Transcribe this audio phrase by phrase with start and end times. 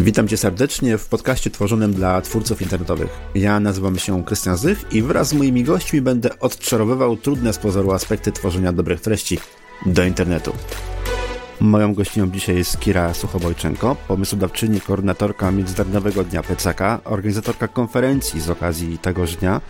[0.00, 3.10] Witam Cię serdecznie w podcaście tworzonym dla twórców internetowych.
[3.34, 7.92] Ja nazywam się Krystian Zych i wraz z moimi gośćmi będę odczarowywał trudne z pozoru
[7.92, 9.38] aspekty tworzenia dobrych treści
[9.86, 10.52] do internetu.
[11.60, 18.98] Moją gościnią dzisiaj jest Kira Suchobojczenko, pomysłodawczyni, koordynatorka Międzynarodowego Dnia Plecaka, organizatorka konferencji z okazji
[18.98, 19.60] tegoż dnia,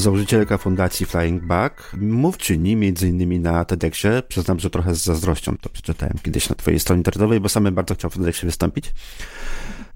[0.00, 3.42] założycielka fundacji Flying Back, mówczyni m.in.
[3.42, 4.22] na TEDxie.
[4.28, 7.94] Przyznam, że trochę z zazdrością to przeczytałem kiedyś na twojej stronie internetowej, bo sam bardzo
[7.94, 8.92] chciał w TEDxie wystąpić.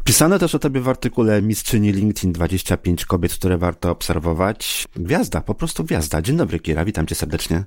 [0.04, 4.88] Pisano też o tobie w artykule Mistrzyni LinkedIn 25 kobiet, które warto obserwować.
[4.96, 6.22] Gwiazda, po prostu gwiazda.
[6.22, 7.64] Dzień dobry, Kira, witam cię serdecznie.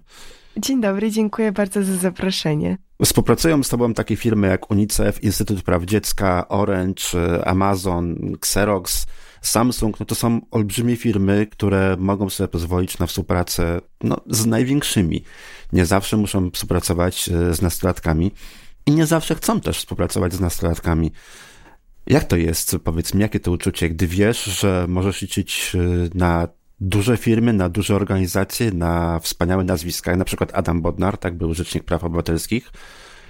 [0.57, 2.77] Dzień dobry, dziękuję bardzo za zaproszenie.
[3.05, 7.03] Współpracują z Tobą takie firmy jak UNICEF, Instytut Praw Dziecka, Orange,
[7.45, 9.05] Amazon, Xerox,
[9.47, 9.99] Samsung.
[9.99, 15.23] No to są olbrzymie firmy, które mogą sobie pozwolić na współpracę no, z największymi.
[15.73, 18.31] Nie zawsze muszą współpracować e, z nastolatkami
[18.85, 21.11] i nie zawsze chcą też współpracować z nastolatkami.
[22.07, 25.79] Jak to jest, powiedz mi, jakie to uczucie, gdy wiesz, że możesz liczyć e,
[26.17, 26.47] na
[26.79, 31.53] duże firmy, na duże organizacje, na wspaniałe nazwiska, jak na przykład Adam Bodnar, tak był
[31.53, 32.71] Rzecznik Praw Obywatelskich.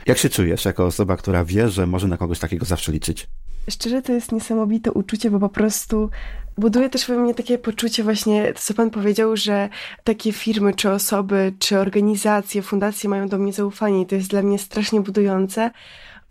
[0.06, 3.28] Jak się czujesz jako osoba, która wie, że może na kogoś takiego zawsze liczyć?
[3.70, 6.10] Szczerze to jest niesamowite uczucie, bo po prostu
[6.58, 9.70] buduje też we mnie takie poczucie właśnie, co pan powiedział, że
[10.04, 14.42] takie firmy, czy osoby, czy organizacje, fundacje mają do mnie zaufanie i to jest dla
[14.42, 15.72] mnie strasznie budujące,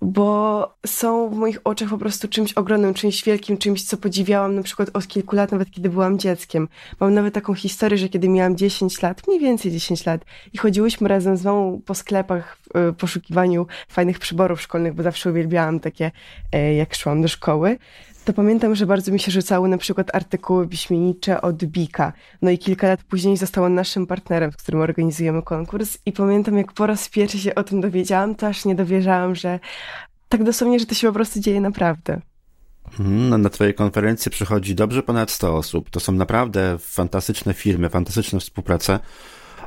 [0.03, 4.62] bo są w moich oczach po prostu czymś ogromnym, czymś wielkim, czymś, co podziwiałam na
[4.62, 6.69] przykład od kilku lat, nawet kiedy byłam dzieckiem.
[7.00, 11.09] Mam nawet taką historię, że kiedy miałam 10 lat, mniej więcej 10 lat, i chodziłyśmy
[11.09, 16.11] razem z mamą po sklepach w e, poszukiwaniu fajnych przyborów szkolnych, bo zawsze uwielbiałam takie,
[16.53, 17.78] e, jak szłam do szkoły
[18.25, 22.12] to pamiętam, że bardzo mi się rzucały na przykład artykuły wyśmienicze od Bika.
[22.42, 25.98] No i kilka lat później został on naszym partnerem, z którym organizujemy konkurs.
[26.06, 29.61] I pamiętam, jak po raz pierwszy się o tym dowiedziałam, to aż nie dowierzałam, że
[30.28, 32.20] tak dosłownie, że to się po prostu dzieje naprawdę.
[32.98, 35.91] Mhm, no, na Twojej konferencji przychodzi dobrze ponad 100 osób.
[35.91, 39.00] To są naprawdę fantastyczne firmy, fantastyczne współprace.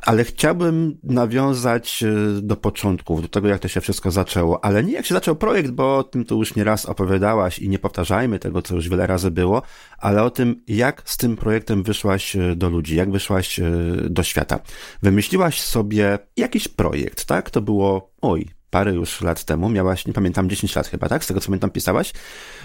[0.06, 4.94] Ale chciałbym nawiązać e, do początków, do tego, jak to się wszystko zaczęło, ale nie
[4.94, 8.40] jak się zaczął projekt, bo o tym tu już nie raz opowiadałaś i nie powtarzajmy
[8.40, 9.62] tego, co już wiele razy było,
[9.98, 13.72] ale o tym, jak z tym projektem wyszłaś e, do ludzi, jak wyszłaś e,
[14.10, 14.60] do świata.
[15.02, 17.50] Wymyśliłaś sobie jakiś projekt, tak?
[17.50, 21.24] To było, oj, parę już lat temu, miałaś, nie pamiętam, 10 lat chyba, tak?
[21.24, 22.14] Z tego co pamiętam pisałaś.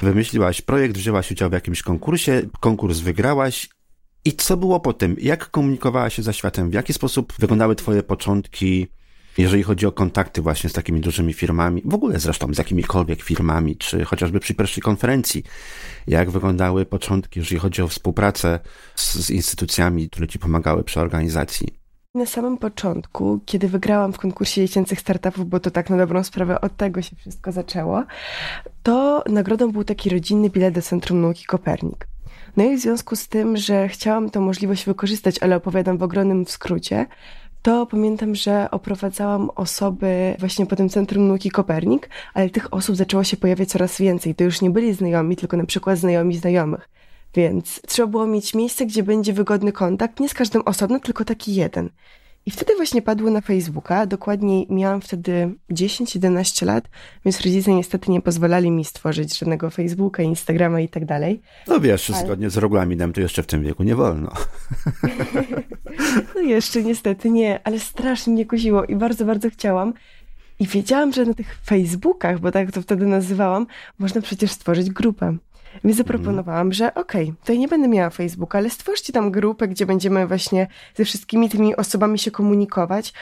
[0.02, 3.68] Wymyśliłaś projekt, wzięłaś udział w jakimś konkursie, konkurs wygrałaś
[4.24, 5.16] i co było potem?
[5.20, 6.70] Jak komunikowała się ze światem?
[6.70, 8.86] W jaki sposób wyglądały twoje początki,
[9.38, 11.82] jeżeli chodzi o kontakty właśnie z takimi dużymi firmami?
[11.84, 15.42] W ogóle zresztą z jakimikolwiek firmami, czy chociażby przy pierwszej konferencji.
[16.06, 18.60] Jak wyglądały początki, jeżeli chodzi o współpracę
[18.94, 21.80] z, z instytucjami, które ci pomagały przy organizacji?
[22.14, 26.60] Na samym początku, kiedy wygrałam w konkursie dziecięcych startupów, bo to tak na dobrą sprawę
[26.60, 28.04] od tego się wszystko zaczęło,
[28.82, 32.09] to nagrodą był taki rodzinny bilet do Centrum Nauki Kopernik.
[32.56, 36.46] No i w związku z tym, że chciałam tę możliwość wykorzystać, ale opowiadam w ogromnym
[36.46, 37.06] skrócie,
[37.62, 43.24] to pamiętam, że oprowadzałam osoby właśnie po tym Centrum Nauki Kopernik, ale tych osób zaczęło
[43.24, 44.34] się pojawiać coraz więcej.
[44.34, 46.88] To już nie byli znajomi, tylko na przykład znajomi znajomych.
[47.34, 51.54] Więc trzeba było mieć miejsce, gdzie będzie wygodny kontakt, nie z każdym osobno, tylko taki
[51.54, 51.90] jeden.
[52.46, 54.06] I wtedy właśnie padły na Facebooka.
[54.06, 56.88] Dokładniej miałam wtedy 10-11 lat,
[57.24, 61.42] więc rodzice niestety nie pozwalali mi stworzyć żadnego Facebooka, Instagrama i tak dalej.
[61.68, 62.24] No wiesz, Ale...
[62.24, 64.32] zgodnie z regulaminem to jeszcze w tym wieku nie wolno.
[66.34, 69.94] no jeszcze niestety nie, ale strasznie mnie kusiło i bardzo, bardzo chciałam.
[70.58, 73.66] I wiedziałam, że na tych Facebookach, bo tak to wtedy nazywałam,
[73.98, 75.36] można przecież stworzyć grupę.
[75.84, 76.72] Więc zaproponowałam, mm.
[76.72, 80.26] że okej, okay, to ja nie będę miała Facebooka, ale stwórzcie tam grupę, gdzie będziemy
[80.26, 83.12] właśnie ze wszystkimi tymi osobami się komunikować.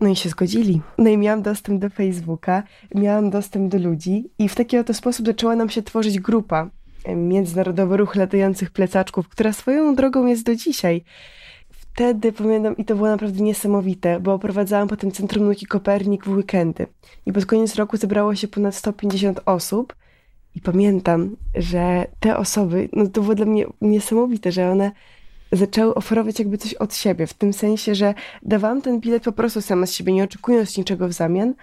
[0.00, 0.82] No i się zgodzili.
[0.98, 2.62] No i miałam dostęp do Facebooka,
[2.94, 6.70] miałam dostęp do ludzi i w taki oto sposób zaczęła nam się tworzyć grupa
[7.16, 11.04] Międzynarodowy Ruch Latających Plecaczków, która swoją drogą jest do dzisiaj.
[11.70, 16.86] Wtedy pamiętam, i to było naprawdę niesamowite, bo oprowadzałam potem Centrum Nauki Kopernik w weekendy.
[17.26, 19.94] I pod koniec roku zebrało się ponad 150 osób,
[20.54, 24.92] i pamiętam, że te osoby, no to było dla mnie niesamowite, że one
[25.52, 29.60] zaczęły oferować jakby coś od siebie, w tym sensie, że dawałam ten bilet po prostu
[29.60, 31.54] sama z siebie, nie oczekując niczego w zamian,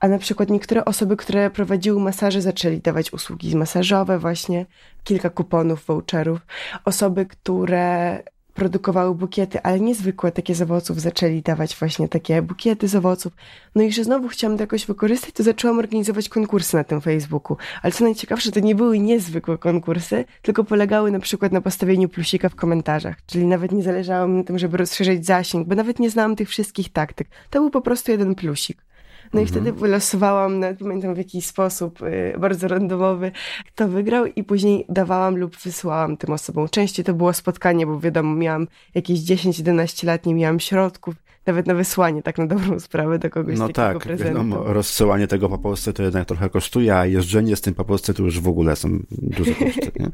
[0.00, 4.66] a na przykład niektóre osoby, które prowadziły masaże, zaczęli dawać usługi masażowe, właśnie
[5.04, 6.40] kilka kuponów, voucherów.
[6.84, 8.22] Osoby, które
[8.54, 13.32] produkowały bukiety, ale niezwykłe takie z owoców, zaczęli dawać właśnie takie bukiety z owoców.
[13.74, 17.56] No i że znowu chciałam to jakoś wykorzystać, to zaczęłam organizować konkursy na tym Facebooku.
[17.82, 22.48] Ale co najciekawsze, to nie były niezwykłe konkursy, tylko polegały na przykład na postawieniu plusika
[22.48, 23.16] w komentarzach.
[23.26, 26.48] Czyli nawet nie zależało mi na tym, żeby rozszerzyć zasięg, bo nawet nie znałam tych
[26.48, 27.28] wszystkich taktyk.
[27.50, 28.83] To był po prostu jeden plusik.
[29.34, 33.32] No i wtedy wylosowałam, nawet pamiętam w jakiś sposób y, bardzo randomowy,
[33.66, 36.68] kto wygrał i później dawałam lub wysyłałam tym osobom.
[36.68, 41.14] Częściej to było spotkanie, bo wiadomo, miałam jakieś 10-11 lat, nie miałam środków,
[41.46, 44.34] nawet na wysłanie, tak na dobrą sprawę do kogoś no takiego tak, prezentu.
[44.34, 48.14] Wiadomo, rozsyłanie tego po Polsce to jednak trochę kosztuje, a jeżdżenie z tym po Polsce
[48.14, 49.92] to już w ogóle są duże koszty.
[50.00, 50.10] Nie?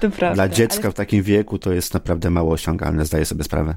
[0.00, 0.34] to prawda.
[0.34, 0.92] Dla dziecka ale...
[0.92, 3.76] w takim wieku to jest naprawdę mało osiągalne, zdaję sobie sprawę.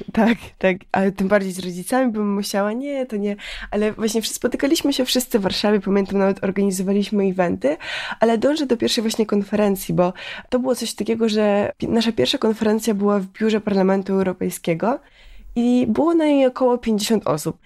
[0.12, 3.36] Tak, tak, ale tym bardziej z rodzicami bym musiała, nie, to nie,
[3.70, 7.76] ale właśnie spotykaliśmy się wszyscy w Warszawie, pamiętam nawet organizowaliśmy eventy,
[8.20, 10.12] ale dążę do pierwszej właśnie konferencji, bo
[10.48, 15.00] to było coś takiego, że nasza pierwsza konferencja była w biurze Parlamentu Europejskiego
[15.56, 17.58] i było na niej około 50 osób.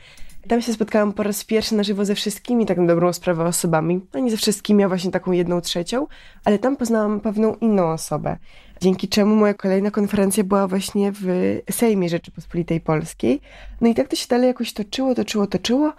[0.49, 4.00] Tam się spotkałam po raz pierwszy na żywo ze wszystkimi, tak na dobrą sprawę, osobami.
[4.14, 6.06] No nie ze wszystkimi, a właśnie taką jedną trzecią,
[6.44, 8.37] ale tam poznałam pewną inną osobę.
[8.81, 11.26] Dzięki czemu moja kolejna konferencja była właśnie w
[11.70, 13.41] Sejmie Rzeczypospolitej Polskiej.
[13.81, 15.93] No i tak to się dalej jakoś toczyło, toczyło, toczyło,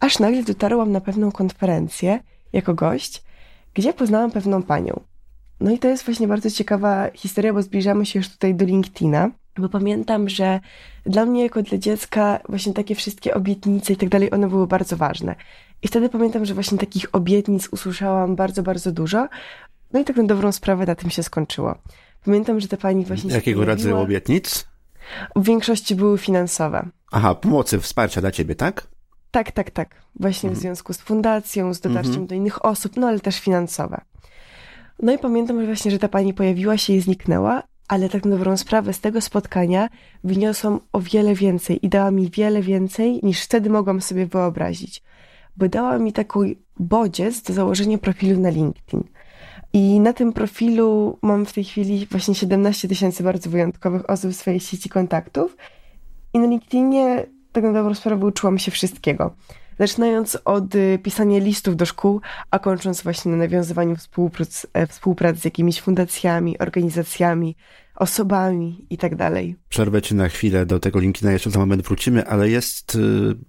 [0.00, 2.20] aż nagle dotarłam na pewną konferencję
[2.52, 3.22] jako gość,
[3.74, 5.00] gdzie poznałam pewną panią.
[5.60, 9.30] No i to jest właśnie bardzo ciekawa historia, bo zbliżamy się już tutaj do LinkedIna.
[9.58, 10.60] Bo pamiętam, że
[11.06, 14.96] dla mnie jako dla dziecka właśnie takie wszystkie obietnice i tak dalej, one były bardzo
[14.96, 15.34] ważne.
[15.82, 19.28] I wtedy pamiętam, że właśnie takich obietnic usłyszałam bardzo, bardzo dużo.
[19.92, 21.74] No i tak na dobrą sprawę na tym się skończyło.
[22.24, 23.30] Pamiętam, że ta pani właśnie.
[23.30, 24.66] Jakiego rodzaju obietnic?
[25.36, 26.88] W większości były finansowe.
[27.12, 28.86] Aha, pomocy, wsparcia dla ciebie, tak?
[29.30, 29.94] Tak, tak, tak.
[30.20, 30.58] Właśnie mhm.
[30.58, 32.26] w związku z fundacją, z dotarciem mhm.
[32.26, 34.00] do innych osób, no ale też finansowe.
[35.02, 38.36] No i pamiętam że właśnie, że ta pani pojawiła się i zniknęła, ale tak na
[38.36, 39.88] dobrą sprawę z tego spotkania
[40.24, 45.02] wyniosłam o wiele więcej i dała mi wiele więcej niż wtedy mogłam sobie wyobrazić,
[45.56, 46.38] bo dała mi taki
[46.78, 49.04] bodziec do założenia profilu na LinkedIn.
[49.72, 54.36] I na tym profilu mam w tej chwili właśnie 17 tysięcy bardzo wyjątkowych osób w
[54.36, 55.56] swojej sieci kontaktów.
[56.34, 59.34] I na LinkedInie tak na dobrą sprawę uczyłam się wszystkiego.
[59.78, 65.36] Zaczynając od y, pisania listów do szkół, a kończąc właśnie na nawiązywaniu współprac, e, współprac
[65.36, 67.56] z jakimiś fundacjami, organizacjami,
[67.94, 69.56] osobami i tak dalej.
[69.68, 72.98] Przerwę ci na chwilę, do tego LinkedIna jeszcze za moment wrócimy, ale jest, y,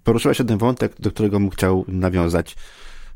[0.04, 2.56] poruszyłaś ten wątek, do którego bym chciał nawiązać.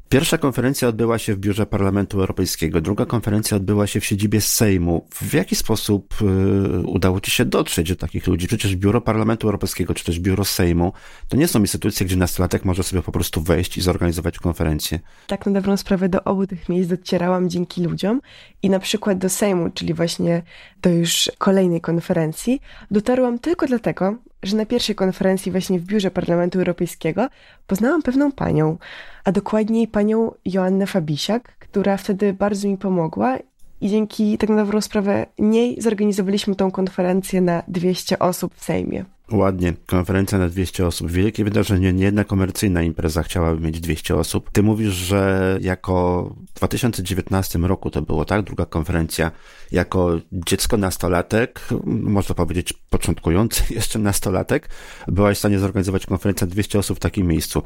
[0.10, 5.08] Pierwsza konferencja odbyła się w biurze Parlamentu Europejskiego, druga konferencja odbyła się w siedzibie Sejmu.
[5.14, 8.48] W jaki sposób y, udało ci się dotrzeć do takich ludzi?
[8.48, 10.94] Przecież biuro Parlamentu Europejskiego, czy też biuro Sejmu,
[11.28, 15.00] to nie są instytucje, gdzie nastolatek może sobie po prostu wejść i zorganizować konferencję.
[15.28, 18.22] Tak na dobrą sprawę do obu tych miejsc docierałam dzięki ludziom
[18.62, 20.42] i na przykład do Sejmu, czyli właśnie
[20.82, 22.62] do już kolejnej konferencji,
[22.92, 27.30] dotarłam tylko dlatego, że na pierwszej konferencji właśnie w biurze Parlamentu Europejskiego
[27.68, 28.78] poznałam pewną panią,
[29.24, 33.38] a dokładniej panią Joannę Fabisiak, która wtedy bardzo mi pomogła
[33.82, 39.06] i dzięki tak na dobrą sprawę niej zorganizowaliśmy tą konferencję na 200 osób w Sejmie.
[39.32, 44.50] Ładnie, konferencja na 200 osób, wielkie wydarzenie, nie jedna komercyjna impreza chciałaby mieć 200 osób.
[44.52, 48.42] Ty mówisz, że jako w 2019 roku to było, tak?
[48.42, 49.32] Druga konferencja,
[49.72, 54.70] jako dziecko nastolatek, można powiedzieć początkujący jeszcze nastolatek,
[55.08, 57.64] byłaś w stanie zorganizować konferencję na 200 osób w takim miejscu.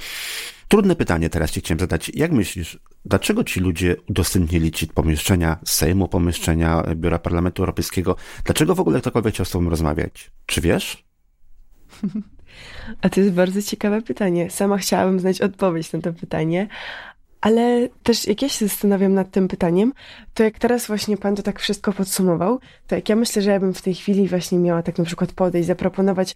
[0.67, 2.11] Trudne pytanie teraz ci chciałem zadać.
[2.15, 8.15] Jak myślisz, dlaczego ci ludzie udostępnili ci pomieszczenia Sejmu, pomieszczenia Biura Parlamentu Europejskiego?
[8.43, 10.31] Dlaczego w ogóle ktokolwiek chciał z tobą rozmawiać?
[10.45, 11.12] Czy wiesz?
[13.01, 14.49] A to jest bardzo ciekawe pytanie.
[14.49, 16.67] Sama chciałabym znać odpowiedź na to pytanie,
[17.43, 19.93] ale też jak ja się zastanawiam nad tym pytaniem,
[20.33, 23.59] to jak teraz właśnie pan to tak wszystko podsumował, to jak ja myślę, że ja
[23.59, 26.35] bym w tej chwili właśnie miała tak na przykład podejść, zaproponować,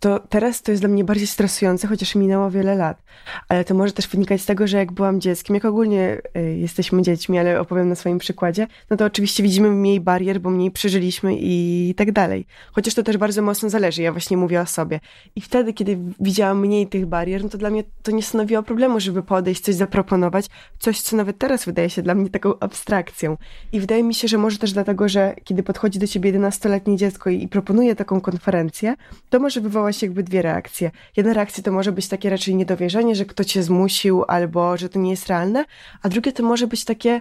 [0.00, 3.02] to teraz to jest dla mnie bardziej stresujące, chociaż minęło wiele lat.
[3.48, 7.02] Ale to może też wynikać z tego, że jak byłam dzieckiem, jak ogólnie y, jesteśmy
[7.02, 11.36] dziećmi, ale opowiem na swoim przykładzie, no to oczywiście widzimy mniej barier, bo mniej przeżyliśmy
[11.38, 12.46] i tak dalej.
[12.72, 15.00] Chociaż to też bardzo mocno zależy, ja właśnie mówię o sobie.
[15.36, 19.00] I wtedy, kiedy widziałam mniej tych barier, no to dla mnie to nie stanowiło problemu,
[19.00, 20.45] żeby podejść, coś zaproponować,
[20.78, 23.36] coś, co nawet teraz wydaje się dla mnie taką abstrakcją.
[23.72, 27.30] I wydaje mi się, że może też dlatego, że kiedy podchodzi do ciebie 11-letnie dziecko
[27.30, 28.94] i, proponuje taką konferencję,
[29.30, 30.90] to może wywołać jakby dwie reakcje.
[31.16, 34.98] Jedna reakcja to może być takie raczej niedowierzanie, że ktoś cię zmusił albo że to
[34.98, 35.64] nie jest realne,
[36.02, 37.20] a drugie to może być takie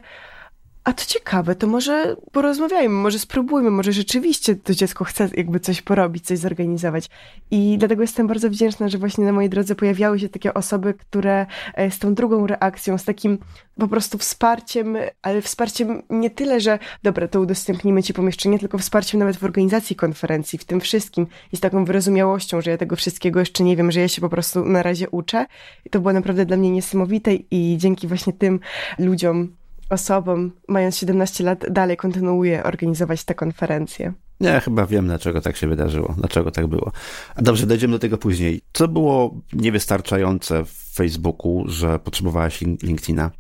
[0.86, 5.82] a to ciekawe, to może porozmawiajmy, może spróbujmy, może rzeczywiście to dziecko chce jakby coś
[5.82, 7.10] porobić, coś zorganizować.
[7.52, 11.46] I dlatego jestem bardzo wdzięczna, że właśnie na mojej drodze pojawiały się takie osoby, które
[11.74, 13.38] e, z tą drugą reakcją, z takim
[13.80, 19.20] po prostu wsparciem, ale wsparciem nie tyle, że dobra, to udostępnimy ci pomieszczenie, tylko wsparciem
[19.20, 23.40] nawet w organizacji konferencji, w tym wszystkim i z taką wyrozumiałością, że ja tego wszystkiego
[23.40, 25.46] jeszcze nie wiem, że ja się po prostu na razie uczę.
[25.86, 28.60] I to było naprawdę dla mnie niesamowite i dzięki właśnie tym
[29.00, 29.56] ludziom
[29.90, 34.14] osobom, mając 17 lat, dalej kontynuuję organizować te konferencje.
[34.40, 36.92] Ja chyba wiem, dlaczego tak się wydarzyło, dlaczego tak było.
[37.36, 38.62] A dobrze, dojdziemy do tego później.
[38.74, 43.32] Co było niewystarczające w Facebooku, że potrzebowałaś LinkedIna?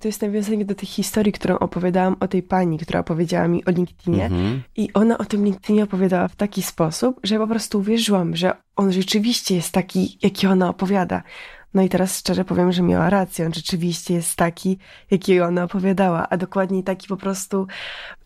[0.00, 3.70] To jest nawiązanie do tej historii, którą opowiadałam o tej pani, która opowiedziała mi o
[3.70, 4.24] LinkedInie.
[4.24, 4.62] Mhm.
[4.76, 8.52] I ona o tym LinkedInie opowiadała w taki sposób, że ja po prostu uwierzyłam, że
[8.76, 11.22] on rzeczywiście jest taki, jaki ona opowiada.
[11.74, 13.46] No i teraz szczerze powiem, że miała rację.
[13.46, 14.78] On rzeczywiście jest taki,
[15.10, 17.66] jaki ona opowiadała, a dokładniej taki po prostu.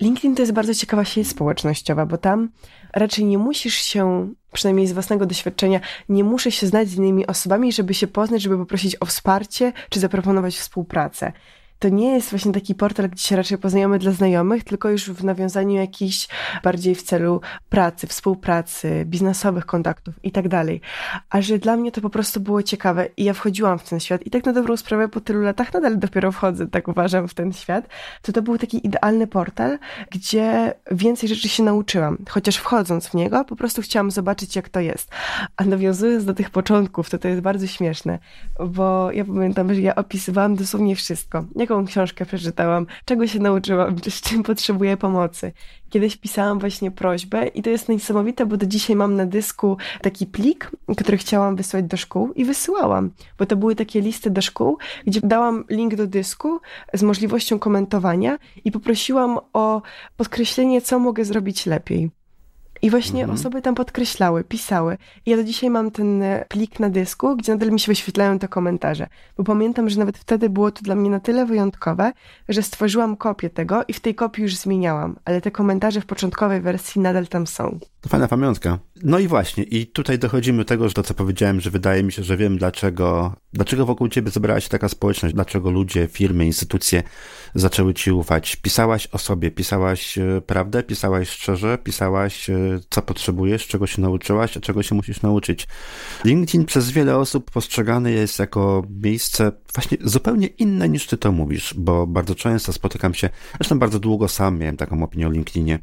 [0.01, 2.49] LinkedIn to jest bardzo ciekawa sieć społecznościowa, bo tam
[2.93, 7.73] raczej nie musisz się, przynajmniej z własnego doświadczenia, nie muszę się znać z innymi osobami,
[7.73, 11.33] żeby się poznać, żeby poprosić o wsparcie czy zaproponować współpracę
[11.79, 15.25] to nie jest właśnie taki portal, gdzie się raczej poznajemy dla znajomych, tylko już w
[15.25, 16.29] nawiązaniu jakichś
[16.63, 20.81] bardziej w celu pracy, współpracy, biznesowych kontaktów i tak dalej.
[21.31, 24.27] A że dla mnie to po prostu było ciekawe i ja wchodziłam w ten świat
[24.27, 27.53] i tak na dobrą sprawę po tylu latach nadal dopiero wchodzę, tak uważam, w ten
[27.53, 27.89] świat,
[28.23, 29.79] to to był taki idealny portal,
[30.11, 32.19] gdzie więcej rzeczy się nauczyłam.
[32.29, 35.11] Chociaż wchodząc w niego, po prostu chciałam zobaczyć, jak to jest.
[35.57, 38.19] A nawiązując do tych początków, to to jest bardzo śmieszne,
[38.67, 41.45] bo ja pamiętam, że ja opisywałam dosłownie wszystko.
[41.65, 45.53] Jaką książkę przeczytałam, czego się nauczyłam, czy z czym potrzebuję pomocy.
[45.91, 50.27] Kiedyś pisałam właśnie prośbę i to jest niesamowite, bo do dzisiaj mam na dysku taki
[50.27, 54.79] plik, który chciałam wysłać do szkół i wysyłałam, bo to były takie listy do szkół,
[55.07, 56.61] gdzie dałam link do dysku
[56.95, 59.83] z możliwością komentowania i poprosiłam o
[60.17, 62.24] podkreślenie, co mogę zrobić lepiej.
[62.85, 63.39] I właśnie mhm.
[63.39, 64.99] osoby tam podkreślały, pisały.
[65.27, 68.39] I ja do dzisiaj mam ten e, plik na dysku, gdzie nadal mi się wyświetlają
[68.39, 69.07] te komentarze.
[69.37, 72.13] Bo pamiętam, że nawet wtedy było to dla mnie na tyle wyjątkowe,
[72.49, 75.17] że stworzyłam kopię tego i w tej kopii już zmieniałam.
[75.25, 77.79] Ale te komentarze w początkowej wersji nadal tam są.
[78.05, 78.79] To fajna pamiątka.
[79.03, 82.13] No i właśnie, i tutaj dochodzimy do tego, że to co powiedziałem, że wydaje mi
[82.13, 87.03] się, że wiem dlaczego, dlaczego wokół ciebie zebrała się taka społeczność, dlaczego ludzie, firmy, instytucje
[87.55, 88.57] zaczęły ci ufać.
[88.57, 94.57] Pisałaś o sobie, pisałaś e, prawdę, pisałaś szczerze, pisałaś e, co potrzebujesz, czego się nauczyłaś,
[94.57, 95.69] a czego się musisz nauczyć.
[96.25, 101.75] LinkedIn przez wiele osób postrzegany jest jako miejsce właśnie zupełnie inne niż ty to mówisz,
[101.77, 105.79] bo bardzo często spotykam się, zresztą bardzo długo sam miałem taką opinię o LinkedInie,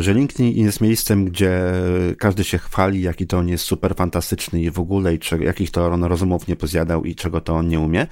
[0.00, 1.72] że LinkedIn jest miejscem, gdzie
[2.18, 5.70] każdy się chwali, jaki to on jest super fantastyczny i w ogóle, i czego, jakich
[5.70, 8.06] to on rozumów nie pozjadał i czego to on nie umie.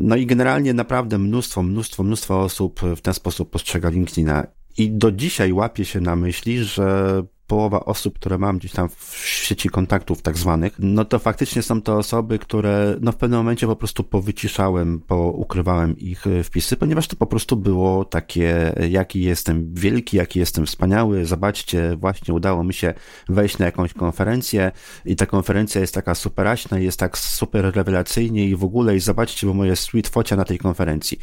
[0.00, 4.46] No i generalnie naprawdę mnóstwo, mnóstwo, mnóstwo osób w ten sposób postrzega LinkedIna.
[4.78, 9.16] I do dzisiaj łapie się na myśli, że połowa osób, które mam gdzieś tam w
[9.24, 13.66] sieci kontaktów tak zwanych, no to faktycznie są to osoby, które no w pewnym momencie
[13.66, 19.74] po prostu powyciszałem, poukrywałem ich e, wpisy, ponieważ to po prostu było takie, jaki jestem
[19.74, 22.94] wielki, jaki jestem wspaniały, zobaczcie, właśnie udało mi się
[23.28, 24.72] wejść na jakąś konferencję
[25.04, 29.46] i ta konferencja jest taka superaśna, jest tak super rewelacyjnie i w ogóle i zobaczcie,
[29.46, 31.18] bo moje sweet focia na tej konferencji.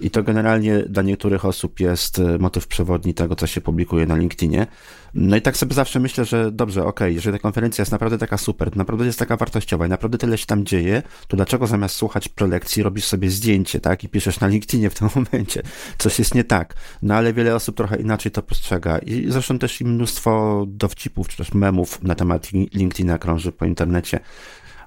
[0.00, 4.16] I to generalnie dla niektórych osób jest e, motyw przewodni tego, co się publikuje na
[4.16, 4.66] LinkedInie.
[5.14, 8.18] No i tak sobie zawsze myślę, że dobrze, okej, okay, jeżeli ta konferencja jest naprawdę
[8.18, 11.94] taka super, naprawdę jest taka wartościowa i naprawdę tyle się tam dzieje, to dlaczego zamiast
[11.94, 15.62] słuchać prelekcji robisz sobie zdjęcie, tak, i piszesz na LinkedInie w tym momencie?
[15.98, 16.74] Coś jest nie tak.
[17.02, 21.36] No ale wiele osób trochę inaczej to postrzega i zresztą też i mnóstwo dowcipów, czy
[21.36, 24.20] też memów na temat LinkedIna krąży po internecie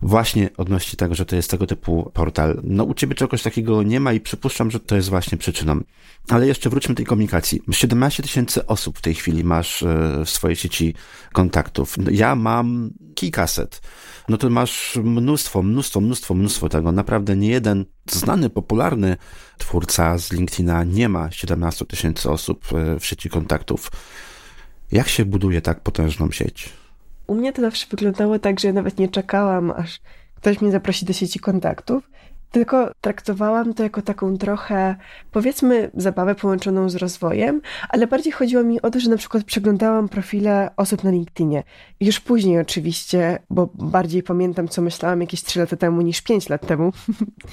[0.04, 2.62] właśnie odnośnie tego, że to jest tego typu portal.
[2.64, 5.80] No u ciebie czegoś takiego nie ma i przypuszczam, że to jest właśnie przyczyną.
[6.30, 7.62] Ale jeszcze wróćmy do tej komunikacji.
[7.72, 10.94] 17 tysięcy osób w tej chwili masz e, w swojej sieci
[11.34, 11.96] kontaktów.
[12.12, 13.82] Ja mam kilkaset.
[14.30, 16.92] No to masz mnóstwo, mnóstwo, mnóstwo, mnóstwo tego.
[16.92, 19.18] Naprawdę nie jeden znany, popularny
[19.58, 23.92] twórca z LinkedIna nie ma 17 tysięcy osób e, w sieci kontaktów.
[24.92, 26.83] Jak się buduje tak potężną sieć?
[27.28, 30.00] U mnie to zawsze wyglądało tak, że nawet nie czekałam, aż
[30.36, 32.10] ktoś mnie zaprosi do sieci kontaktów,
[32.52, 34.96] tylko traktowałam to jako taką trochę,
[35.32, 40.10] powiedzmy, zabawę połączoną z rozwojem, ale bardziej chodziło mi o to, że na przykład przeglądałam
[40.10, 41.64] profile osób na LinkedInie.
[42.00, 46.68] Już później oczywiście, bo bardziej pamiętam, co myślałam jakieś 3 lata temu niż 5 lat
[46.68, 46.94] temu.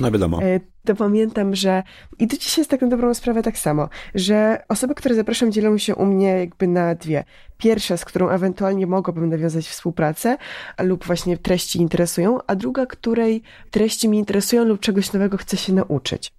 [0.01, 0.41] No wiadomo.
[0.85, 1.83] To pamiętam, że
[2.19, 5.79] i do dzisiaj jest tak na dobrą sprawę tak samo, że osoby, które zapraszam, dzielą
[5.79, 7.25] się u mnie jakby na dwie.
[7.59, 10.37] Pierwsza, z którą ewentualnie mogłabym nawiązać współpracę
[10.79, 15.73] lub właśnie treści interesują, a druga, której treści mnie interesują lub czegoś nowego chcę się
[15.73, 16.33] nauczyć.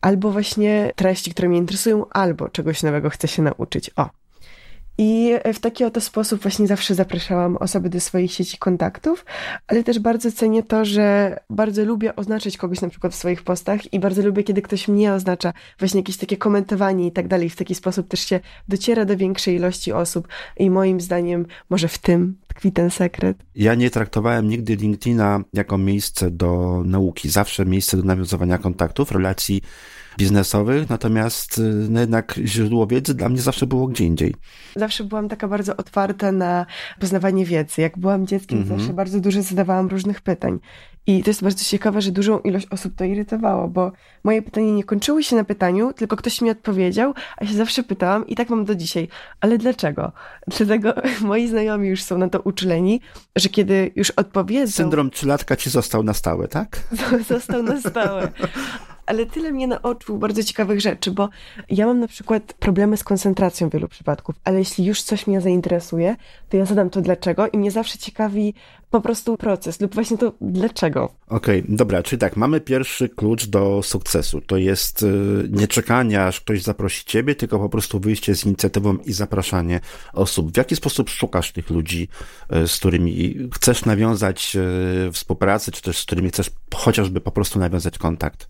[0.00, 3.90] Albo właśnie treści, które mnie interesują, albo czegoś nowego chcę się nauczyć.
[3.96, 4.10] O,
[4.98, 9.24] i w taki oto sposób właśnie zawsze zapraszałam osoby do swoich sieci kontaktów,
[9.66, 13.92] ale też bardzo cenię to, że bardzo lubię oznaczać kogoś na przykład w swoich postach
[13.92, 17.50] i bardzo lubię, kiedy ktoś mnie oznacza, właśnie jakieś takie komentowanie i tak dalej.
[17.50, 21.98] W taki sposób też się dociera do większej ilości osób i moim zdaniem może w
[21.98, 23.36] tym tkwi ten sekret.
[23.54, 29.62] Ja nie traktowałem nigdy LinkedIna jako miejsce do nauki, zawsze miejsce do nawiązywania kontaktów, relacji
[30.18, 34.34] biznesowych, natomiast y, no jednak źródło wiedzy dla mnie zawsze było gdzie indziej.
[34.76, 36.66] Zawsze byłam taka bardzo otwarta na
[37.00, 37.82] poznawanie wiedzy.
[37.82, 38.78] Jak byłam dzieckiem, mhm.
[38.78, 40.58] zawsze bardzo dużo zadawałam różnych pytań.
[41.08, 43.92] I to jest bardzo ciekawe, że dużą ilość osób to irytowało, bo
[44.24, 48.26] moje pytanie nie kończyły się na pytaniu, tylko ktoś mi odpowiedział, a się zawsze pytałam
[48.26, 49.08] i tak mam do dzisiaj.
[49.40, 50.12] Ale dlaczego?
[50.58, 53.00] Dlatego moi znajomi już są na to uczuleni,
[53.36, 54.72] że kiedy już odpowiedzą...
[54.72, 56.80] Syndrom trzylatka ci został na stałe, tak?
[57.28, 58.32] Został na stałe
[59.06, 61.28] ale tyle mnie nauczył bardzo ciekawych rzeczy, bo
[61.68, 65.40] ja mam na przykład problemy z koncentracją w wielu przypadków, ale jeśli już coś mnie
[65.40, 66.16] zainteresuje,
[66.48, 68.54] to ja zadam to dlaczego i mnie zawsze ciekawi
[68.90, 71.04] po prostu proces lub właśnie to dlaczego.
[71.28, 74.40] Okej, okay, dobra, czyli tak, mamy pierwszy klucz do sukcesu.
[74.40, 78.96] To jest y, nie czekanie, aż ktoś zaprosi ciebie, tylko po prostu wyjście z inicjatywą
[78.96, 79.80] i zapraszanie
[80.12, 80.52] osób.
[80.52, 82.08] W jaki sposób szukasz tych ludzi,
[82.56, 84.56] y, z którymi chcesz nawiązać
[85.08, 88.48] y, współpracę, czy też z którymi chcesz chociażby po prostu nawiązać kontakt?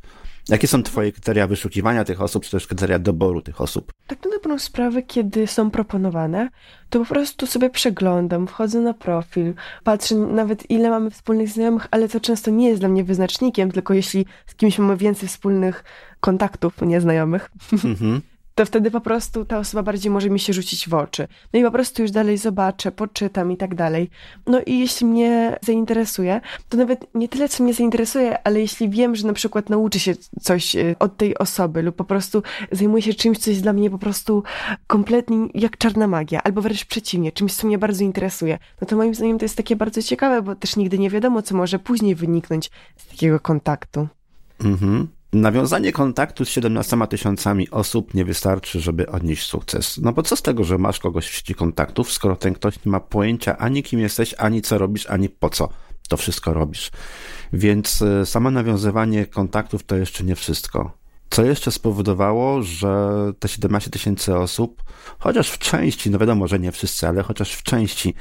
[0.48, 3.92] Jakie są twoje kryteria wyszukiwania tych osób, czy też kryteria doboru tych osób?
[4.06, 6.48] Tak na dobrą sprawę, kiedy są proponowane,
[6.90, 12.08] to po prostu sobie przeglądam, wchodzę na profil, patrzę nawet ile mamy wspólnych znajomych, ale
[12.08, 15.84] to często nie jest dla mnie wyznacznikiem, tylko jeśli z kimś mamy więcej wspólnych
[16.20, 18.20] kontaktów nieznajomych, mm-hmm.
[18.56, 21.28] to wtedy po prostu ta osoba bardziej może mi się rzucić w oczy.
[21.52, 24.10] No i po prostu już dalej zobaczę, poczytam i tak dalej.
[24.46, 29.16] No i jeśli mnie zainteresuje, to nawet nie tyle, co mnie zainteresuje, ale jeśli wiem,
[29.16, 33.14] że na przykład nauczy się coś e, od tej osoby lub po prostu zajmuje się
[33.14, 34.42] czymś, co jest dla mnie po prostu
[34.86, 39.14] kompletnie jak czarna magia, albo wręcz przeciwnie, czymś, co mnie bardzo interesuje, no to moim
[39.14, 42.70] zdaniem to jest takie bardzo ciekawe, bo też nigdy nie wiadomo, co może później wyniknąć
[42.96, 44.08] z takiego kontaktu.
[44.60, 45.15] Mhm.
[45.32, 49.98] Nawiązanie kontaktu z 17 tysiącami osób nie wystarczy, żeby odnieść sukces.
[50.02, 52.92] No bo co z tego, że masz kogoś w sieci kontaktów, skoro ten ktoś nie
[52.92, 55.68] ma pojęcia ani kim jesteś, ani co robisz, ani po co
[56.08, 56.90] to wszystko robisz.
[57.52, 60.92] Więc e, samo nawiązywanie kontaktów to jeszcze nie wszystko.
[61.30, 64.82] Co jeszcze spowodowało, że te 17 tysięcy osób,
[65.18, 68.14] chociaż w części, no wiadomo, że nie wszyscy, ale chociaż w części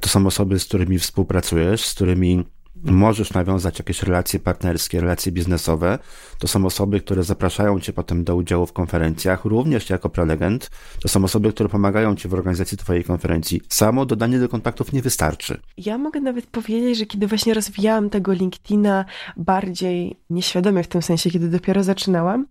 [0.00, 2.44] to są osoby, z którymi współpracujesz, z którymi
[2.84, 5.98] możesz nawiązać jakieś relacje partnerskie, relacje biznesowe.
[6.38, 10.70] To są osoby, które zapraszają cię potem do udziału w konferencjach, również jako prelegent.
[11.00, 13.60] To są osoby, które pomagają ci w organizacji twojej konferencji.
[13.68, 15.60] Samo dodanie do kontaktów nie wystarczy.
[15.76, 19.04] Ja mogę nawet powiedzieć, że kiedy właśnie rozwijałam tego LinkedIna
[19.36, 22.46] bardziej nieświadomie w tym sensie, kiedy dopiero zaczynałam,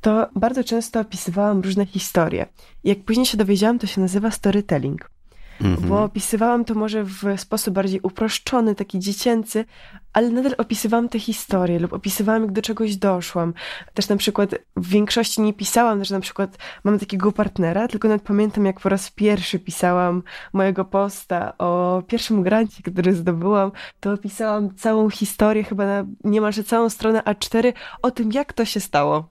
[0.00, 2.46] to bardzo często opisywałam różne historie.
[2.84, 5.10] Jak później się dowiedziałam, to się nazywa storytelling.
[5.60, 5.88] Mhm.
[5.88, 9.64] Bo opisywałam to może w sposób bardziej uproszczony, taki dziecięcy,
[10.12, 13.54] ale nadal opisywałam te historie lub opisywałam, jak do czegoś doszłam.
[13.94, 18.22] Też na przykład w większości nie pisałam, że na przykład mam takiego partnera, tylko nawet
[18.22, 24.74] pamiętam, jak po raz pierwszy pisałam mojego posta o pierwszym grancie, który zdobyłam, to opisałam
[24.74, 29.28] całą historię, chyba na niemalże całą stronę A4 o tym, jak to się stało.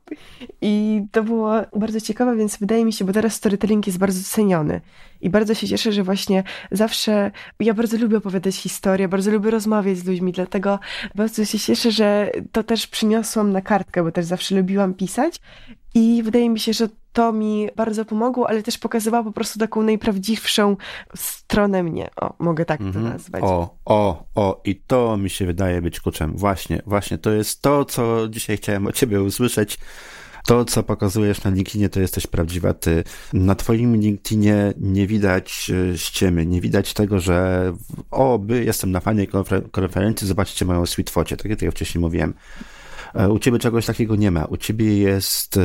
[0.62, 4.82] I to było bardzo ciekawe, więc wydaje mi się, bo teraz storytelling jest bardzo ceniony.
[5.22, 9.98] I bardzo się cieszę, że właśnie zawsze ja bardzo lubię opowiadać historię, bardzo lubię rozmawiać
[9.98, 10.77] z ludźmi, dlatego
[11.16, 15.40] bardzo się cieszę, że to też przyniosłam na kartkę, bo też zawsze lubiłam pisać.
[15.94, 19.84] I wydaje mi się, że to mi bardzo pomogło, ale też pokazywało po prostu taką
[19.84, 20.78] najprawdziwszą
[21.16, 22.10] stronę mnie.
[22.16, 23.10] O, mogę tak to mhm.
[23.10, 23.44] nazwać.
[23.44, 26.38] O, o, o, i to mi się wydaje być kluczem.
[26.38, 29.80] Właśnie, właśnie, to jest to, co dzisiaj chciałem o ciebie usłyszeć
[30.48, 33.04] to, co pokazujesz na LinkedInie, to jesteś prawdziwa ty.
[33.34, 37.74] Na twoim LinkedInie nie widać e, ściemy, nie widać tego, że
[38.12, 39.28] o, by, jestem na fajnej
[39.72, 42.34] konferencji, zobaczcie moją sweet focie, tak jak ja wcześniej mówiłem.
[43.16, 44.46] E, u ciebie czegoś takiego nie ma.
[44.46, 45.62] U ciebie jest, e,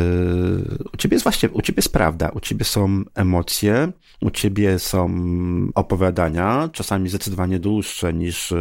[0.92, 2.29] u ciebie jest właśnie, u ciebie jest prawda.
[2.29, 5.11] U ciebie są emocje, u ciebie są
[5.75, 8.55] opowiadania, czasami zdecydowanie dłuższe niż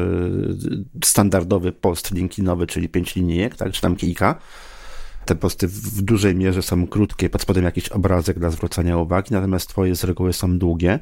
[1.04, 4.40] standardowy post LinkedInowy, czyli pięć linijek, tak, czy tam kilka
[5.26, 9.70] te posty w dużej mierze są krótkie, pod spodem jakiś obrazek dla zwrócenia uwagi, natomiast
[9.70, 11.00] twoje z reguły są długie.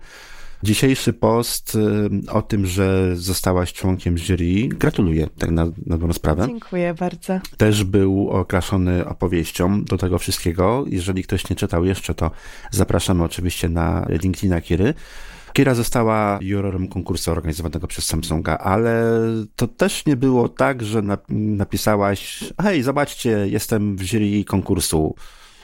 [0.63, 6.47] Dzisiejszy post y, o tym, że zostałaś członkiem jury, gratuluję, tak na, na dobrą sprawę.
[6.47, 7.39] Dziękuję bardzo.
[7.57, 10.85] Też był okraszony opowieścią do tego wszystkiego.
[10.87, 12.31] Jeżeli ktoś nie czytał jeszcze, to
[12.71, 14.93] zapraszamy oczywiście na LinkedIna Kiry.
[15.53, 19.03] Kira została jurorem konkursu organizowanego przez Samsunga, ale
[19.55, 25.15] to też nie było tak, że napisałaś, hej, zobaczcie, jestem w jury konkursu,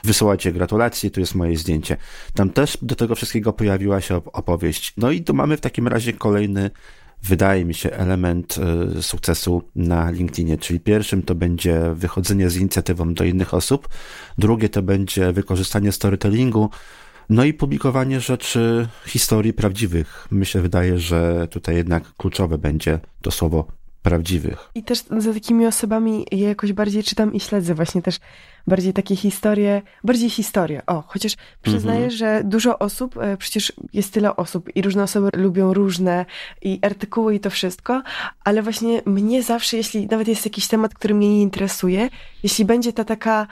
[0.04, 1.96] wysyłacie gratulacje, tu jest moje zdjęcie.
[2.34, 4.92] Tam też do tego wszystkiego pojawiła się opowieść.
[4.96, 6.70] No i tu mamy w takim razie kolejny
[7.22, 8.58] wydaje mi się, element
[8.98, 10.58] y, sukcesu na LinkedInie.
[10.58, 13.88] Czyli pierwszym to będzie wychodzenie z inicjatywą do innych osób,
[14.38, 16.70] drugie to będzie wykorzystanie storytellingu,
[17.28, 20.28] No i publikowanie rzeczy, historii prawdziwych.
[20.30, 23.66] Myślę, wydaje, że tutaj jednak kluczowe będzie to słowo
[24.02, 24.70] prawdziwych.
[24.74, 28.18] I też za takimi osobami ja jakoś bardziej czytam i śledzę właśnie też
[28.66, 30.82] bardziej takie historie, bardziej historie.
[30.86, 32.10] O, chociaż przyznaję, mhm.
[32.10, 36.26] że dużo osób, e, przecież jest tyle osób i różne osoby lubią różne
[36.62, 38.02] i artykuły i to wszystko,
[38.44, 42.08] ale właśnie mnie zawsze, jeśli nawet jest jakiś temat, który mnie nie interesuje,
[42.42, 43.46] jeśli będzie ta taka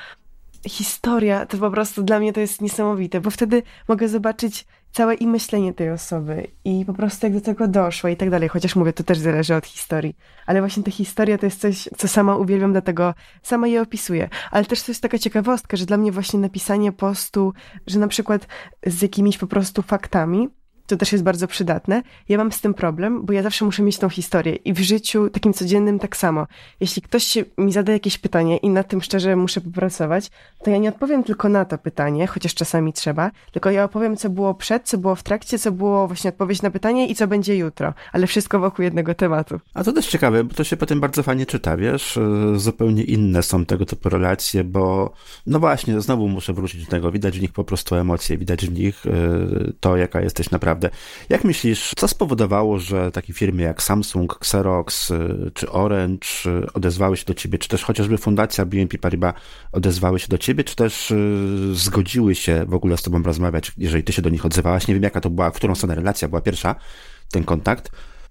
[0.66, 5.27] historia, to po prostu dla mnie to jest niesamowite, bo wtedy mogę zobaczyć całe i
[5.27, 8.48] myślenie tej osoby i po prostu jak do tego doszło i tak dalej.
[8.48, 10.16] Chociaż mówię, to też zależy od historii.
[10.46, 14.29] Ale właśnie ta historia to jest coś, co sama uwielbiam, dlatego sama je opisuję.
[14.50, 17.53] Ale też to jest taka ciekawostka, że dla mnie właśnie napisanie postu,
[17.87, 18.46] że na przykład
[18.87, 20.48] z jakimiś po prostu faktami,
[20.87, 22.03] to też jest bardzo przydatne.
[22.29, 25.31] Ja mam z tym problem, bo ja zawsze muszę mieć tą historię i w życiu
[25.31, 26.47] takim codziennym tak samo.
[26.81, 30.31] Jeśli ktoś mi zada jakieś pytanie i nad tym szczerze muszę popracować,
[30.64, 34.31] to ja nie odpowiem tylko na to pytanie, chociaż czasami trzeba, tylko ja opowiem, co
[34.31, 37.57] było przed, co było w trakcie, co było właśnie odpowiedź na pytanie i co będzie
[37.57, 39.61] jutro, ale wszystko wokół jednego tematu.
[39.75, 43.42] A to też ciekawe, bo to się potem bardzo fajnie czyta, wiesz, e, zupełnie inne
[43.42, 45.12] są tego typu relacje, bo
[45.47, 48.73] no właśnie, znowu muszę wrócić do tego, widać w nich po prostu emocje, widać w
[48.73, 49.11] nich e,
[49.81, 50.99] to, jaka jesteś naprawdę naprawdę.
[51.29, 57.17] Jak myślisz, co spowodowało, że takie firmy jak Samsung, Xerox y, czy Orange y, odezwały
[57.17, 59.35] się do ciebie, czy też chociażby fundacja BNP Paribas
[59.73, 64.05] odezwały się do ciebie, czy też y, zgodziły się w ogóle z tobą rozmawiać, jeżeli
[64.05, 64.89] ty się do nich odzywałaś?
[64.89, 66.75] Nie wiem, jaka to była, w którą stronę relacja była pierwsza,
[67.33, 67.91] ten kontakt.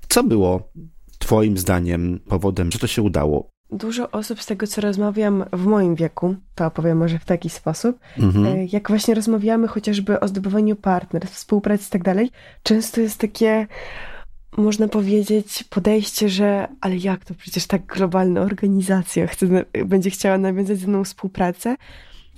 [0.10, 0.72] Co było
[1.20, 3.53] Twoim zdaniem powodem, że to się udało?
[3.78, 8.00] Dużo osób z tego, co rozmawiam w moim wieku, to opowiem może w taki sposób,
[8.20, 8.46] mhm.
[8.46, 12.32] E, jak właśnie rozmawiamy chociażby o zdobywaniu partnerstw, współpracy i tak dalej,
[12.64, 13.68] często jest takie,
[14.58, 19.46] można powiedzieć, podejście, że ale jak to przecież tak globalna organizacja chce,
[19.86, 21.76] będzie chciała nawiązać ze mną współpracę,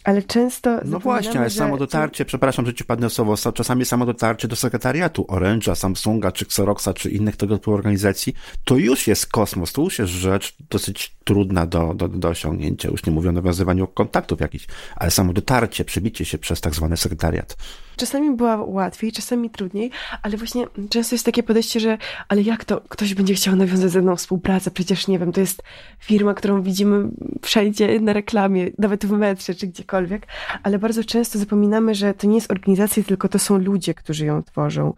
[0.06, 0.80] ale często.
[0.86, 1.60] No właśnie, ale że...
[1.60, 6.46] samo dotarcie, przepraszam, że ci padnę słowo, czasami samo dotarcie do sekretariatu Orange'a, Samsunga, czy
[6.46, 11.16] Xeroxa, czy innych tego typu organizacji, to już jest kosmos, to już jest rzecz dosyć
[11.24, 12.90] trudna do, do, do osiągnięcia.
[12.90, 16.98] Już nie mówię o nawiązywaniu kontaktów jakichś, ale samo dotarcie, przebicie się przez tak zwany
[16.98, 17.58] sekretariat.
[17.98, 22.82] Czasami była łatwiej, czasami trudniej, ale właśnie często jest takie podejście, że ale jak to
[22.90, 24.72] ktoś będzie chciał nawiązać ze mną współpracę?
[24.72, 25.64] Przecież nie wiem, to jest
[26.00, 27.10] firma, którą widzimy
[27.42, 30.28] wszędzie na reklamie, nawet w metrze czy gdziekolwiek,
[30.64, 34.44] ale bardzo często zapominamy, że to nie jest organizacja, tylko to są ludzie, którzy ją
[34.44, 34.94] tworzą.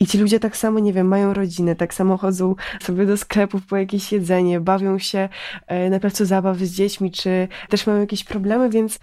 [0.00, 3.66] I ci ludzie tak samo, nie wiem, mają rodziny, tak samo chodzą sobie do sklepów
[3.66, 5.28] po jakieś jedzenie, bawią się
[5.66, 8.98] e, na placu zabaw z dziećmi, czy też mają jakieś problemy, więc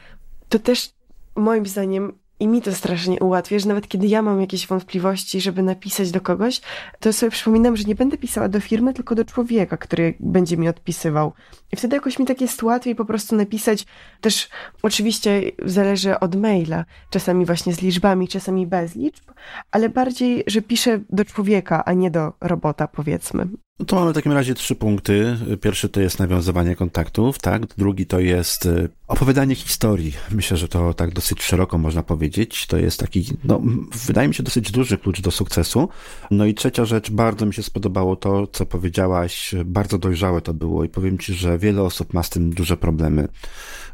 [0.50, 0.94] to też
[1.36, 5.64] moim zdaniem i mi to strasznie ułatwia, że nawet kiedy ja mam jakieś wątpliwości, żeby
[5.64, 6.62] napisać do kogoś,
[7.00, 10.68] to sobie przypominam, że nie będę pisała do firmy, tylko do człowieka, który będzie mi
[10.68, 11.34] odpisywał.
[11.72, 13.86] I wtedy jakoś mi tak jest łatwiej po prostu napisać.
[14.22, 14.50] Też
[14.84, 19.32] oczywiście zależy od maila, czasami właśnie z liczbami, czasami bez liczb,
[19.72, 23.48] ale bardziej, że piszę do człowieka, a nie do robota, powiedzmy.
[23.82, 25.38] No to mamy w takim razie trzy punkty.
[25.62, 27.62] Pierwszy to jest nawiązywanie kontaktów, tak?
[27.78, 30.14] Drugi to jest y, opowiadanie historii.
[30.32, 32.68] Myślę, że to tak dosyć szeroko można powiedzieć.
[32.68, 33.62] To jest taki, no,
[34.08, 35.90] wydaje mi się dosyć duży klucz do sukcesu.
[36.32, 39.56] No i trzecia rzecz, bardzo mi się spodobało to, co powiedziałaś.
[39.66, 43.28] Bardzo dojrzałe to było i powiem ci, że wiele osób ma z tym duże problemy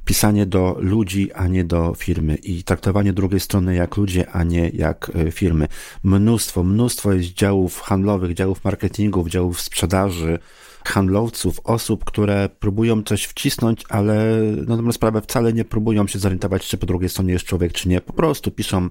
[0.07, 4.69] pisanie do ludzi, a nie do firmy i traktowanie drugiej strony jak ludzie, a nie
[4.69, 5.67] jak e, firmy.
[6.03, 10.39] Mnóstwo, mnóstwo jest działów handlowych, działów marketingu, działów sprzedaży,
[10.85, 16.67] handlowców, osób, które próbują coś wcisnąć, ale na dobrą sprawę wcale nie próbują się zorientować,
[16.67, 18.01] czy po drugiej stronie jest człowiek, czy nie.
[18.01, 18.89] Po prostu piszą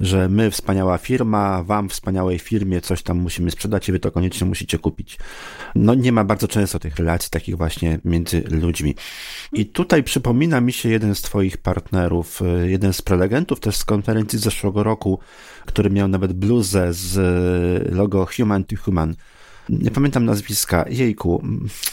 [0.00, 4.46] że my, wspaniała firma, wam, wspaniałej firmie, coś tam musimy sprzedać i wy to koniecznie
[4.46, 5.18] musicie kupić.
[5.74, 8.94] No nie ma bardzo często tych relacji takich właśnie między ludźmi.
[9.52, 13.84] I tutaj przypomina mi się jeden z twoich partnerów, y, jeden z prelegentów też z
[13.84, 15.18] konferencji z zeszłego roku,
[15.66, 19.14] który miał nawet bluzę z y, logo Human to Human
[19.68, 21.42] nie pamiętam nazwiska, jejku,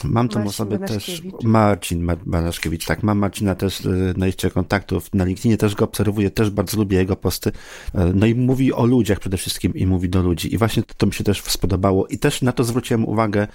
[0.04, 5.26] mam tą osobę też, Marcin Banaszkiewicz, tak, mam Marcina też y, na liście kontaktów, na
[5.26, 5.58] LinkedInie.
[5.58, 7.52] Też go obserwuję, też bardzo lubię jego posty,
[7.94, 10.54] e, no i mówi o ludziach przede wszystkim i mówi do ludzi.
[10.54, 12.08] I właśnie to, to mi się też spodobało.
[12.08, 13.48] I też na to zwróciłem uwagę,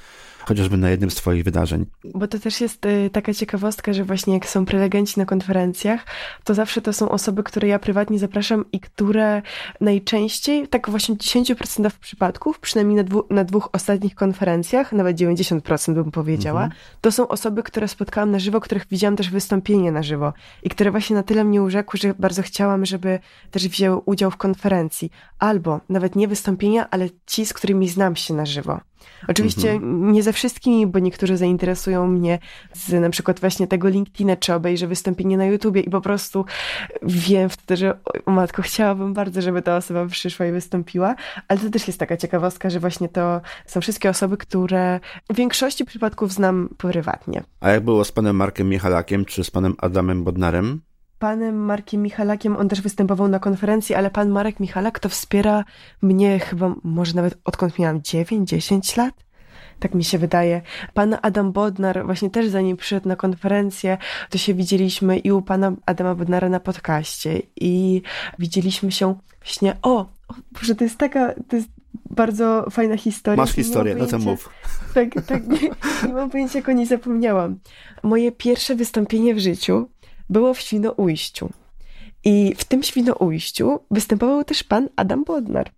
[0.48, 1.86] chociażby na jednym z Twoich wydarzeń.
[2.14, 6.06] Bo to też jest y, taka ciekawostka, że właśnie jak są prelegenci na konferencjach,
[6.44, 9.42] to zawsze to są osoby, które ja prywatnie zapraszam i które
[9.80, 16.10] najczęściej, tak w 80% przypadków, przynajmniej na, dwu, na dwóch ostatnich konferencjach, nawet 90% bym
[16.10, 16.80] powiedziała, mhm.
[17.00, 20.32] to są osoby, które spotkałam na żywo, których widziałam też wystąpienie na żywo
[20.62, 23.18] i które właśnie na tyle mnie urzekły, że bardzo chciałam, żeby
[23.50, 25.10] też wzięły udział w konferencji.
[25.38, 28.80] Albo nawet nie wystąpienia, ale ci, z którymi znam się na żywo.
[29.28, 30.12] Oczywiście mhm.
[30.12, 32.38] nie ze wszystkimi, bo niektórzy zainteresują mnie
[32.72, 36.44] z na przykład właśnie tego LinkedIna, czy obejrzę wystąpienie na YouTubie i po prostu
[37.02, 41.14] wiem wtedy, że o matko, chciałabym bardzo, żeby ta osoba przyszła i wystąpiła,
[41.48, 45.84] ale to też jest taka ciekawostka, że właśnie to są wszystkie osoby, które w większości
[45.84, 47.42] przypadków znam prywatnie.
[47.60, 50.87] A jak było z panem Markiem Michalakiem, czy z panem Adamem Bodnarem?
[51.18, 55.64] Panem Markiem Michalakiem, on też występował na konferencji, ale pan Marek Michalak to wspiera
[56.02, 59.14] mnie chyba, może nawet odkąd miałam 9-10 lat.
[59.78, 60.62] Tak mi się wydaje.
[60.94, 63.98] Pan Adam Bodnar, właśnie też zanim przyszedł na konferencję,
[64.30, 68.02] to się widzieliśmy i u pana Adama Bodnara na podcaście i
[68.38, 71.68] widzieliśmy się właśnie, o, o Boże, to jest taka, to jest
[72.10, 73.36] bardzo fajna historia.
[73.36, 74.50] Masz historię, no to mów.
[74.94, 75.58] Tak, tak, nie,
[76.06, 77.58] nie mam pojęcia, jak o niej zapomniałam.
[78.02, 79.88] Moje pierwsze wystąpienie w życiu
[80.30, 81.50] było w Świnoujściu.
[82.24, 85.70] I w tym Świnoujściu występował też pan Adam Bodnar.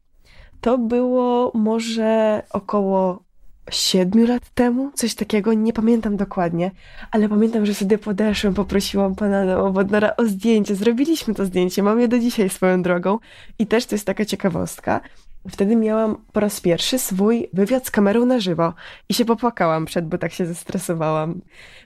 [0.60, 3.22] To było może około
[3.70, 6.70] siedmiu lat temu, coś takiego, nie pamiętam dokładnie,
[7.10, 10.74] ale pamiętam, że wtedy podeszłam, poprosiłam pana Adama Bodnara o zdjęcie.
[10.74, 13.18] Zrobiliśmy to zdjęcie, mam je do dzisiaj swoją drogą
[13.58, 15.00] i też to jest taka ciekawostka.
[15.48, 18.74] Wtedy miałam po raz pierwszy swój wywiad z kamerą na żywo
[19.08, 21.40] i się popłakałam przed, bo tak się zestresowałam.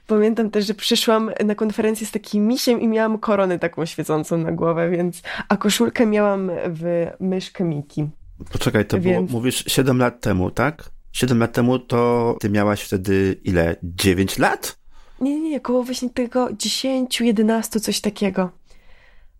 [0.07, 4.51] Pamiętam też, że przyszłam na konferencję z takim misiem i miałam koronę taką świecącą na
[4.51, 8.09] głowę, więc, a koszulkę miałam w myszkę Miki.
[8.51, 9.27] Poczekaj, to więc...
[9.27, 10.89] było, mówisz 7 lat temu, tak?
[11.11, 13.75] 7 lat temu to ty miałaś wtedy ile?
[13.83, 14.77] 9 lat?
[15.21, 18.49] Nie, nie, nie, koło właśnie tego 10, 11, coś takiego.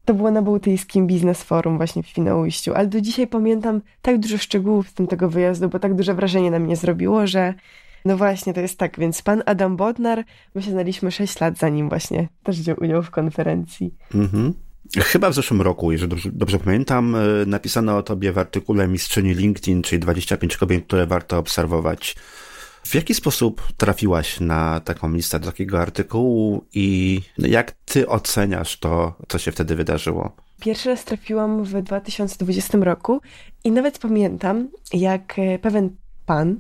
[0.06, 4.38] To było na Bałtyckim Biznes Forum właśnie w Świnoujściu, ale do dzisiaj pamiętam tak dużo
[4.38, 7.54] szczegółów z tego wyjazdu, bo tak duże wrażenie na mnie zrobiło, że
[8.06, 10.24] no właśnie, to jest tak, więc pan Adam Bodnar,
[10.56, 13.94] my się znaliśmy 6 lat zanim właśnie też wziął udział w konferencji.
[14.16, 14.54] Mhm.
[14.98, 19.34] Chyba w zeszłym roku, jeżeli dobrze, dobrze, pamiętam, e, napisano o tobie w artykule Mistrzyni
[19.34, 22.16] LinkedIn, czyli 25 kobiet, które warto obserwować.
[22.86, 29.14] W jaki sposób trafiłaś na taką listę, do takiego artykułu i jak ty oceniasz to,
[29.28, 30.32] co się wtedy wydarzyło?
[30.60, 33.22] Pierwszy raz trafiłam w 2020 roku
[33.64, 35.96] i nawet pamiętam, jak e, pewien
[36.26, 36.60] pan,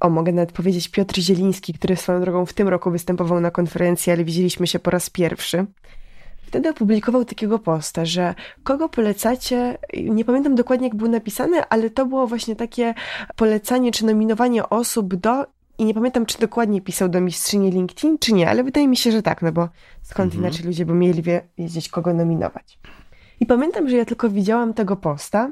[0.00, 4.12] o mogę nawet powiedzieć Piotr Zieliński, który swoją drogą w tym roku występował na konferencji,
[4.12, 5.66] ale widzieliśmy się po raz pierwszy.
[6.42, 12.06] Wtedy opublikował takiego posta, że kogo polecacie, nie pamiętam dokładnie jak był napisane, ale to
[12.06, 12.94] było właśnie takie
[13.36, 18.32] polecanie czy nominowanie osób do i nie pamiętam, czy dokładnie pisał do mistrzyni LinkedIn, czy
[18.32, 19.68] nie, ale wydaje mi się, że tak, no bo
[20.02, 20.44] skąd mhm.
[20.44, 21.22] inaczej ludzie by mieli
[21.58, 22.78] wiedzieć, kogo nominować.
[23.40, 25.50] I pamiętam, że ja tylko widziałam tego posta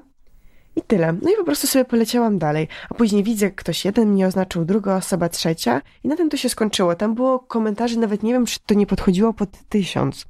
[0.79, 1.13] i tyle.
[1.23, 2.69] No i po prostu sobie poleciałam dalej.
[2.91, 6.37] A później widzę, jak ktoś jeden mnie oznaczył, druga osoba, trzecia i na tym to
[6.37, 6.95] się skończyło.
[6.95, 10.27] Tam było komentarzy, nawet nie wiem, czy to nie podchodziło pod tysiąc.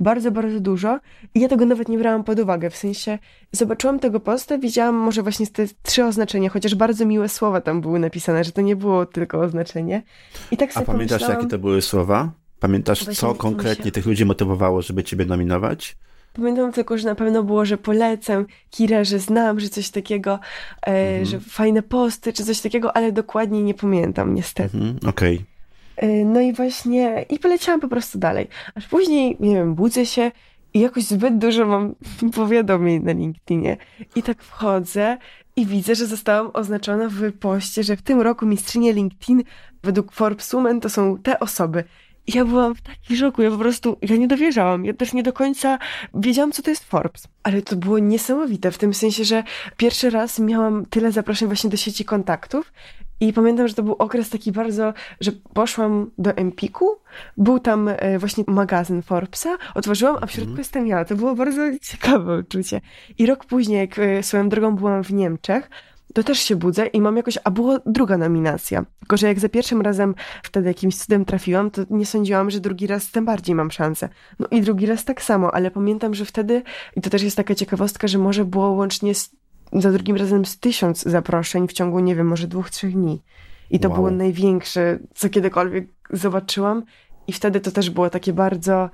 [0.00, 0.98] Bardzo, bardzo dużo
[1.34, 2.70] i ja tego nawet nie brałam pod uwagę.
[2.70, 3.18] W sensie
[3.52, 7.98] zobaczyłam tego posta, widziałam może właśnie te trzy oznaczenia, chociaż bardzo miłe słowa tam były
[7.98, 10.02] napisane, że to nie było tylko oznaczenie.
[10.50, 12.30] I tak sobie A pamiętasz, jakie to były słowa?
[12.60, 15.96] Pamiętasz, co konkretnie tych ludzi motywowało, żeby ciebie nominować?
[16.34, 20.38] Pamiętam tylko, że na pewno było, że polecam Kirę, że znam, że coś takiego,
[20.86, 21.24] e, mhm.
[21.26, 24.76] że fajne posty, czy coś takiego, ale dokładnie nie pamiętam, niestety.
[24.76, 25.34] Mhm, Okej.
[25.34, 26.10] Okay.
[26.10, 28.48] E, no i właśnie, i poleciałam po prostu dalej.
[28.74, 30.30] Aż później, nie wiem, budzę się
[30.74, 31.94] i jakoś zbyt dużo mam
[32.34, 33.76] powiadomień na LinkedInie.
[34.16, 35.18] I tak wchodzę
[35.56, 39.42] i widzę, że zostałam oznaczona w poście, że w tym roku mistrzynie LinkedIn
[39.82, 41.84] według Forbes Women to są te osoby
[42.26, 45.32] ja byłam w takim szoku, ja po prostu, ja nie dowierzałam, ja też nie do
[45.32, 45.78] końca
[46.14, 47.28] wiedziałam, co to jest Forbes.
[47.42, 49.42] Ale to było niesamowite, w tym sensie, że
[49.76, 52.72] pierwszy raz miałam tyle zaproszeń właśnie do sieci kontaktów
[53.20, 56.96] i pamiętam, że to był okres taki bardzo, że poszłam do Empiku,
[57.36, 60.58] był tam e, właśnie magazyn Forbesa, otworzyłam, a w środku mm.
[60.58, 61.04] jestem ja.
[61.04, 62.80] To było bardzo ciekawe uczucie.
[63.18, 65.70] I rok później, jak e, swoją drogą byłam w Niemczech,
[66.14, 68.84] to też się budzę i mam jakoś, a była druga nominacja.
[68.98, 72.86] Tylko, że jak za pierwszym razem wtedy jakimś cudem trafiłam, to nie sądziłam, że drugi
[72.86, 74.08] raz tym bardziej mam szansę.
[74.38, 76.62] No i drugi raz tak samo, ale pamiętam, że wtedy,
[76.96, 79.30] i to też jest taka ciekawostka, że może było łącznie z,
[79.72, 83.22] za drugim razem z tysiąc zaproszeń w ciągu, nie wiem, może dwóch, trzech dni.
[83.70, 83.96] I to wow.
[83.96, 86.82] było największe, co kiedykolwiek zobaczyłam.
[87.28, 88.90] I wtedy to też było takie bardzo.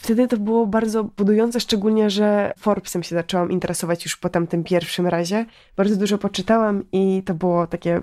[0.00, 5.06] Wtedy to było bardzo budujące, szczególnie, że Forbesem się zaczęłam interesować już po tamtym pierwszym
[5.06, 5.46] razie.
[5.76, 8.02] Bardzo dużo poczytałam i to było takie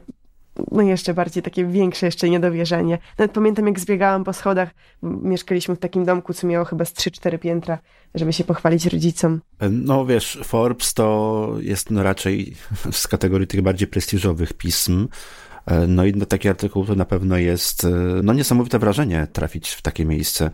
[0.71, 2.97] no jeszcze bardziej takie większe jeszcze niedowierzanie.
[3.17, 4.69] Nawet pamiętam, jak zbiegałam po schodach,
[5.03, 7.77] mieszkaliśmy w takim domku, co miało chyba z 3-4 piętra,
[8.15, 9.41] żeby się pochwalić rodzicom.
[9.71, 12.55] No wiesz, Forbes to jest no raczej
[12.91, 15.07] z kategorii tych bardziej prestiżowych pism,
[15.87, 17.89] no i taki artykuł to na pewno jest e,
[18.23, 20.51] no niesamowite wrażenie trafić w takie miejsce.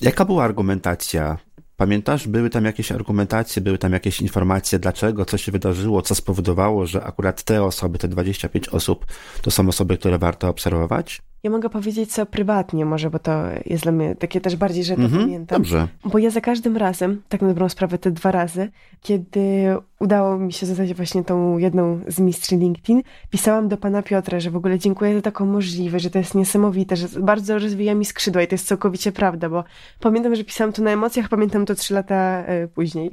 [0.00, 1.38] Jaka była argumentacja
[1.76, 6.86] Pamiętasz, były tam jakieś argumentacje, były tam jakieś informacje, dlaczego, co się wydarzyło, co spowodowało,
[6.86, 9.06] że akurat te osoby, te 25 osób,
[9.42, 11.22] to są osoby, które warto obserwować?
[11.42, 14.96] Ja mogę powiedzieć co prywatnie może, bo to jest dla mnie takie też bardziej, że
[14.96, 15.58] to Mhm, pamiętam.
[15.58, 15.88] Dobrze.
[16.04, 18.70] Bo ja za każdym razem, tak na dobrą sprawę te dwa razy,
[19.02, 24.40] kiedy udało mi się zostać właśnie tą jedną z mistrz LinkedIn, pisałam do pana Piotra,
[24.40, 28.04] że w ogóle dziękuję za taką możliwość, że to jest niesamowite, że bardzo rozwija mi
[28.04, 29.64] skrzydła i to jest całkowicie prawda, bo
[30.00, 33.10] pamiętam, że pisałam to na emocjach, pamiętam to trzy lata e, później.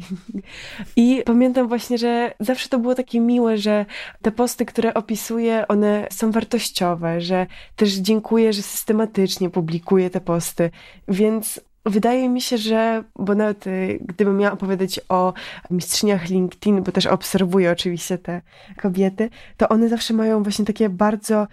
[0.96, 3.86] I pamiętam właśnie, że zawsze to było takie miłe, że
[4.22, 8.13] te posty, które opisuję, one są wartościowe, że też dziękuję,
[8.54, 10.70] że systematycznie publikuję te posty,
[11.08, 15.34] więc Wydaje mi się, że, bo nawet y, gdybym miała opowiadać o
[15.70, 18.42] mistrzyniach LinkedIn, bo też obserwuję oczywiście te
[18.78, 21.48] kobiety, to one zawsze mają właśnie takie bardzo,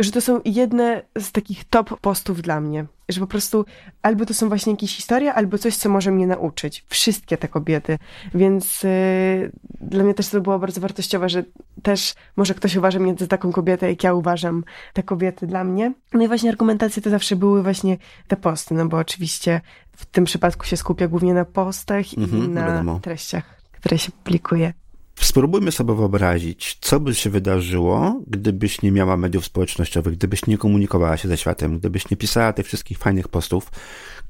[0.00, 2.86] że to są jedne z takich top postów dla mnie.
[3.08, 3.64] Że po prostu
[4.02, 6.84] albo to są właśnie jakieś historie, albo coś, co może mnie nauczyć.
[6.88, 7.98] Wszystkie te kobiety.
[8.34, 11.44] Więc y, dla mnie też to było bardzo wartościowe, że
[11.82, 15.92] też może ktoś uważa mnie za taką kobietę, jak ja uważam te kobiety dla mnie.
[16.14, 17.96] No i właśnie argumentacje to zawsze były właśnie
[18.28, 19.60] te posty, no bo oczywiście
[19.96, 23.00] w tym przypadku się skupia głównie na postach i Mhm, na wiadomo.
[23.02, 24.72] treściach, które się publikuje.
[25.20, 31.16] Spróbujmy sobie wyobrazić, co by się wydarzyło, gdybyś nie miała mediów społecznościowych, gdybyś nie komunikowała
[31.16, 33.70] się ze światem, gdybyś nie pisała tych wszystkich fajnych postów,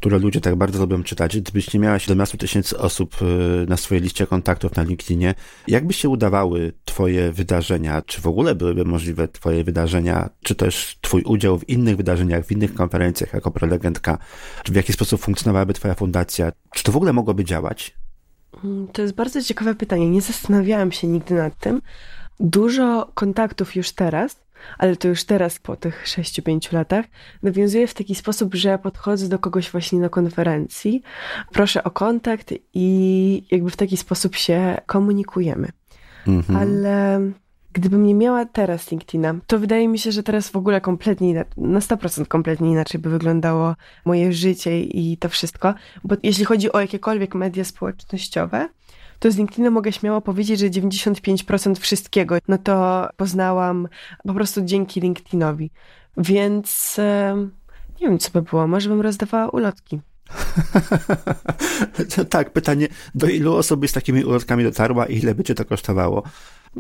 [0.00, 4.03] które ludzie tak bardzo lubią czytać, gdybyś nie miała 17 tysięcy osób y, na swojej
[4.03, 5.35] liście kontaktów na LinkedInie.
[5.68, 8.03] Jak by się udawały twoje wydarzenia?
[8.03, 12.53] Czy w ogóle byłyby możliwe twoje wydarzenia, czy też twój udział w innych wydarzeniach, w
[12.53, 14.18] innych konferencjach jako prelegentka?
[14.62, 16.53] Czy w jaki sposób funkcjonowałaby twoja fundacja?
[16.74, 17.94] Czy to w ogóle mogłoby działać?
[18.64, 20.10] Mm, To jest bardzo ciekawe pytanie.
[20.10, 21.82] Nie zastanawiałam się nigdy nad tym.
[22.40, 24.42] Dużo kontaktów już teraz,
[24.78, 27.06] ale to już teraz po tych 6-5 latach,
[27.42, 31.02] nawiązuję w taki sposób, że podchodzę do kogoś właśnie na konferencji,
[31.52, 35.68] proszę o kontakt i jakby w taki sposób się komunikujemy.
[36.26, 36.58] Mhm.
[36.58, 37.20] Ale
[37.72, 41.52] gdybym nie miała teraz LinkedIna, to wydaje mi się, że teraz w ogóle kompletnie inaczej,
[41.56, 45.74] na 100% kompletnie inaczej by wyglądało moje życie i to wszystko.
[46.04, 48.68] Bo jeśli chodzi o jakiekolwiek media społecznościowe,
[49.18, 53.88] to z LinkedIna mogę śmiało powiedzieć, że 95% wszystkiego, no to poznałam
[54.26, 55.70] po prostu dzięki LinkedInowi.
[56.16, 56.96] Więc
[58.00, 58.66] nie wiem, co by było.
[58.66, 60.00] Może bym rozdawała ulotki.
[62.30, 66.22] tak, pytanie, do ilu osób z takimi ulotkami dotarła i ile by cię to kosztowało?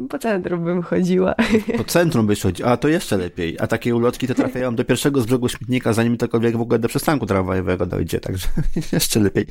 [0.08, 1.34] Po centrum bym chodziła.
[1.78, 3.56] Po centrum byś chodził, a to jeszcze lepiej.
[3.60, 6.88] A takie ulotki to trafiają do pierwszego z brzegu śmietnika, zanim ktokolwiek w ogóle do
[6.88, 8.48] przystanku tramwajowego dojdzie, także
[8.92, 9.46] jeszcze lepiej.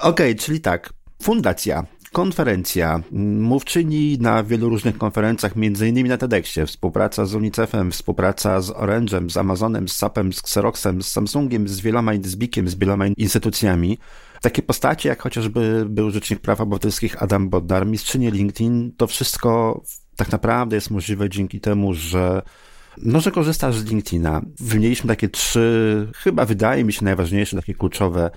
[0.00, 3.02] Okej, czyli tak, fundacja, konferencja,
[3.40, 9.30] mówczyni na wielu różnych konferencjach, między innymi na TEDxie, współpraca z UNICEF-em, współpraca z Orange'em,
[9.30, 13.98] z Amazonem, z SAP-em, z Xeroxem, z Samsungiem, z wieloma, z Bikiem, z wieloma instytucjami.
[14.40, 19.82] Takie postacie, jak chociażby był Rzecznik Praw Obywatelskich Adam Bodnar, mistrzynie LinkedIn, to wszystko
[20.16, 22.42] tak naprawdę jest możliwe dzięki temu, że
[22.98, 24.42] no, że korzystasz z LinkedIna.
[24.60, 28.30] Wymieniliśmy takie trzy, chyba wydaje mi się najważniejsze, takie kluczowe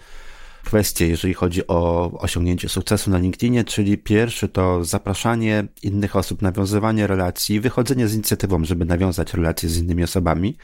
[0.64, 7.08] kwestie, jeżeli chodzi o osiągnięcie sukcesu na LinkedInie, czyli pierwszy to zapraszanie innych osób, nawiązywanie
[7.08, 10.58] relacji, wychodzenie z inicjatywą, żeby nawiązać relacje z innymi osobami.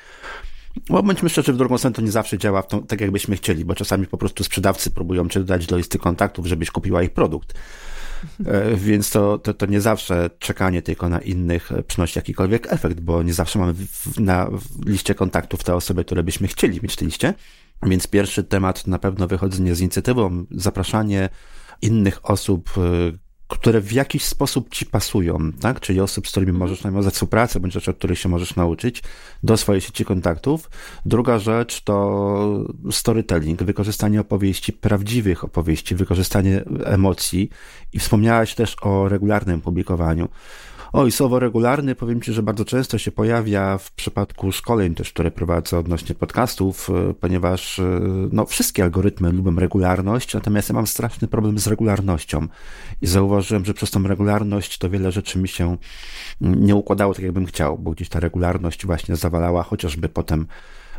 [0.89, 3.75] Bo bądźmy szczerzy, w drugą stronę to nie zawsze działa tą, tak, jakbyśmy chcieli, bo
[3.75, 7.53] czasami po prostu sprzedawcy próbują cię dodać do listy kontaktów, żebyś kupiła ich produkt.
[8.45, 13.23] E, Więc to, to, to nie zawsze czekanie tylko na innych przynosi jakikolwiek efekt, bo
[13.23, 16.97] nie zawsze mamy w, na w liście kontaktów te osoby, które byśmy chcieli mieć w
[16.97, 17.33] tej liście.
[17.83, 21.29] Więc pierwszy temat na pewno wychodzenie z inicjatywą, zapraszanie
[21.81, 22.69] innych osób,
[23.49, 25.79] które w jakiś sposób ci pasują, tak?
[25.79, 29.03] Czyli osób, z którymi możesz nawiązać współpracę, bądź rzeczy, od których się możesz nauczyć,
[29.43, 30.69] do swojej sieci kontaktów.
[31.05, 37.49] Druga rzecz to storytelling, wykorzystanie opowieści, prawdziwych opowieści, wykorzystanie emocji
[37.93, 40.29] i wspomniałaś też o regularnym publikowaniu.
[40.93, 45.31] Oj, słowo regularny, powiem Ci, że bardzo często się pojawia w przypadku szkoleń też, które
[45.31, 47.83] prowadzę odnośnie podcastów, y, ponieważ y,
[48.31, 52.47] no, wszystkie algorytmy lubią regularność, natomiast ja mam straszny problem z regularnością.
[53.01, 55.77] I zauważyłem, że przez tą regularność to wiele rzeczy mi się
[56.41, 60.47] mm, nie układało tak, jakbym chciał, bo gdzieś ta regularność właśnie zawalała chociażby potem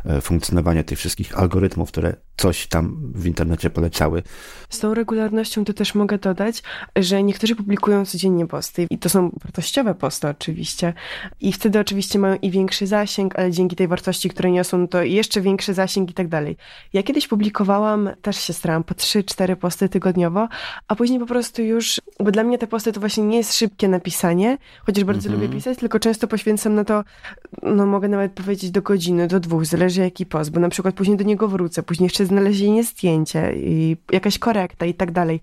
[0.05, 4.23] e, funkcjonowanie tych wszystkich algorytmów, które coś tam w internecie polecały.
[4.69, 6.63] Z tą regularnością to też mogę dodać,
[6.95, 10.93] że niektórzy publikują codziennie posty i to są wartościowe posty oczywiście
[11.41, 15.03] i wtedy oczywiście mają i większy zasięg, ale dzięki tej wartości, które niosą, no to
[15.03, 16.57] jeszcze większy zasięg i tak dalej.
[16.93, 20.47] Ja kiedyś publikowałam, też się starałam, po 3-4 posty tygodniowo,
[20.87, 23.87] a później po prostu już, bo dla mnie te posty to właśnie nie jest szybkie
[23.87, 25.41] napisanie, chociaż bardzo Mhm.
[25.41, 27.03] lubię pisać, tylko często poświęcam na to,
[27.63, 31.17] no mogę nawet powiedzieć do godziny, do dwóch, zależy jaki post, bo na przykład później
[31.17, 35.41] do niego wrócę, później jeszcze z znalezienie zdjęcia i jakaś korekta i tak dalej.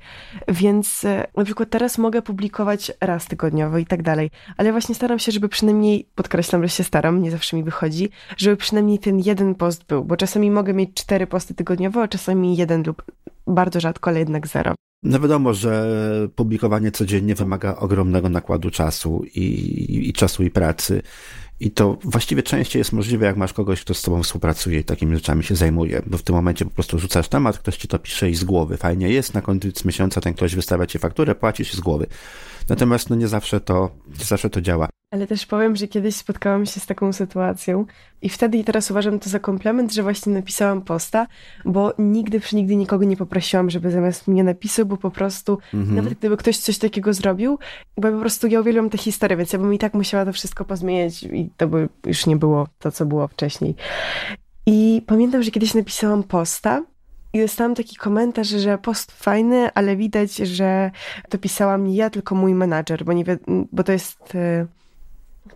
[0.48, 5.18] Więc e, na przykład teraz mogę publikować raz tygodniowo i tak dalej, ale właśnie staram
[5.18, 9.54] się, żeby przynajmniej, podkreślam, że się staram, nie zawsze mi wychodzi, żeby przynajmniej ten jeden
[9.54, 13.02] post był, bo czasami mogę mieć cztery posty tygodniowo, a czasami jeden lub
[13.46, 14.74] bardzo rzadko, ale jednak zero.
[15.02, 15.88] No wiadomo, że
[16.34, 21.02] publikowanie codziennie wymaga ogromnego nakładu czasu i, i czasu i pracy.
[21.60, 25.14] I to właściwie częściej jest możliwe, jak masz kogoś, kto z tobą współpracuje i takimi
[25.14, 28.30] rzeczami się zajmuje, bo w tym momencie po prostu rzucasz temat, ktoś ci to pisze
[28.30, 28.76] i z głowy.
[28.76, 32.06] Fajnie jest, na koniec miesiąca ten ktoś wystawia ci fakturę, płacisz z głowy.
[32.68, 34.88] Natomiast no nie zawsze to, nie zawsze to działa.
[35.10, 37.86] Ale też powiem, że kiedyś spotkałam się z taką sytuacją
[38.22, 41.26] i wtedy i teraz uważam to za komplement, że właśnie napisałam posta,
[41.64, 45.96] bo nigdy przy nigdy nikogo nie poprosiłam, żeby zamiast mnie napisał, bo po prostu mhm.
[45.96, 47.58] nawet gdyby ktoś coś takiego zrobił,
[47.96, 50.64] bo po prostu ja uwielbiam tę historię, więc ja bym i tak musiała to wszystko
[50.64, 53.74] pozmieniać i to by już nie było to, co było wcześniej.
[54.66, 56.82] I pamiętam, że kiedyś napisałam posta
[57.32, 60.90] i dostałam taki komentarz, że post fajny, ale widać, że
[61.28, 63.24] to pisałam nie ja, tylko mój menadżer, bo, nie
[63.72, 64.66] bo to jest e,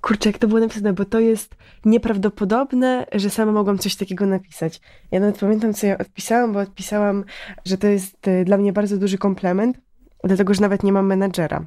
[0.03, 4.80] Kurczę, jak to było napisane, bo to jest nieprawdopodobne, że sama mogłam coś takiego napisać.
[5.11, 7.24] Ja nawet pamiętam, co ja odpisałam, bo odpisałam,
[7.64, 9.78] że to jest y, dla mnie bardzo duży komplement,
[10.24, 11.66] dlatego że nawet nie mam menadżera.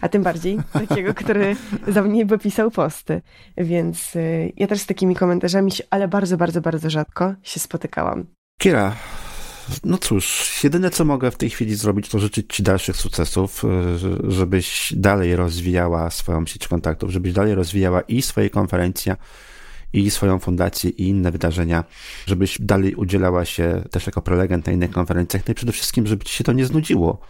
[0.00, 1.56] A tym bardziej takiego, który
[1.94, 3.22] za mnie by pisał posty.
[3.56, 8.26] Więc y, ja też z takimi komentarzami, ale bardzo, bardzo, bardzo rzadko się spotykałam.
[8.60, 8.96] Kira,
[9.84, 14.30] no cóż, jedyne co mogę w tej chwili zrobić, to życzyć Ci dalszych sukcesów, e,
[14.30, 19.16] żebyś dalej rozwijała swoją sieć kontaktów, żebyś dalej rozwijała i swoje konferencje,
[19.92, 21.84] i swoją fundację, i inne wydarzenia,
[22.26, 26.24] żebyś dalej udzielała się też jako prelegent na innych konferencjach, no i przede wszystkim, żeby
[26.24, 27.20] Ci się to nie znudziło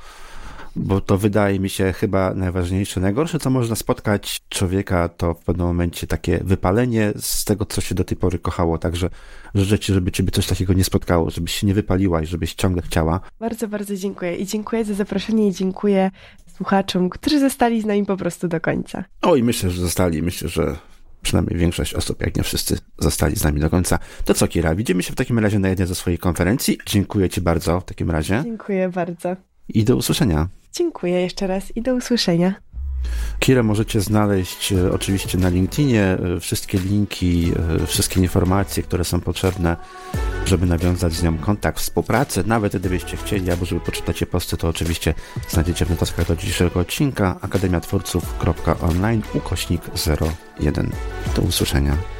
[0.76, 3.00] bo to wydaje mi się chyba najważniejsze.
[3.00, 7.94] Najgorsze, co można spotkać człowieka, to w pewnym momencie takie wypalenie z tego, co się
[7.94, 8.78] do tej pory kochało.
[8.78, 9.10] Także
[9.54, 12.82] życzę Ci, żeby Ciebie coś takiego nie spotkało, żebyś się nie wypaliła i żebyś ciągle
[12.82, 13.20] chciała.
[13.40, 16.10] Bardzo, bardzo dziękuję i dziękuję za zaproszenie i dziękuję
[16.56, 19.04] słuchaczom, którzy zostali z nami po prostu do końca.
[19.22, 20.22] O i myślę, że zostali.
[20.22, 20.76] Myślę, że
[21.22, 23.98] przynajmniej większość osób, jak nie wszyscy, zostali z nami do końca.
[24.24, 26.78] To co, Kira, widzimy się w takim razie na jednej ze swoich konferencji.
[26.86, 28.40] Dziękuję Ci bardzo w takim razie.
[28.44, 29.47] Dziękuję bardzo.
[29.68, 30.48] I do usłyszenia.
[30.72, 32.54] Dziękuję jeszcze raz i do usłyszenia.
[33.38, 36.02] Kira możecie znaleźć e, oczywiście na LinkedInie.
[36.02, 37.52] E, wszystkie linki,
[37.82, 39.76] e, wszystkie informacje, które są potrzebne,
[40.46, 42.42] żeby nawiązać z nią kontakt, współpracę.
[42.46, 45.14] Nawet gdybyście chcieli, albo żeby poczytać posty, to oczywiście
[45.48, 49.82] znajdziecie w notatkach do dzisiejszego odcinka akademiatwórców.online ukośnik
[50.60, 50.90] 01.
[51.36, 52.17] Do usłyszenia.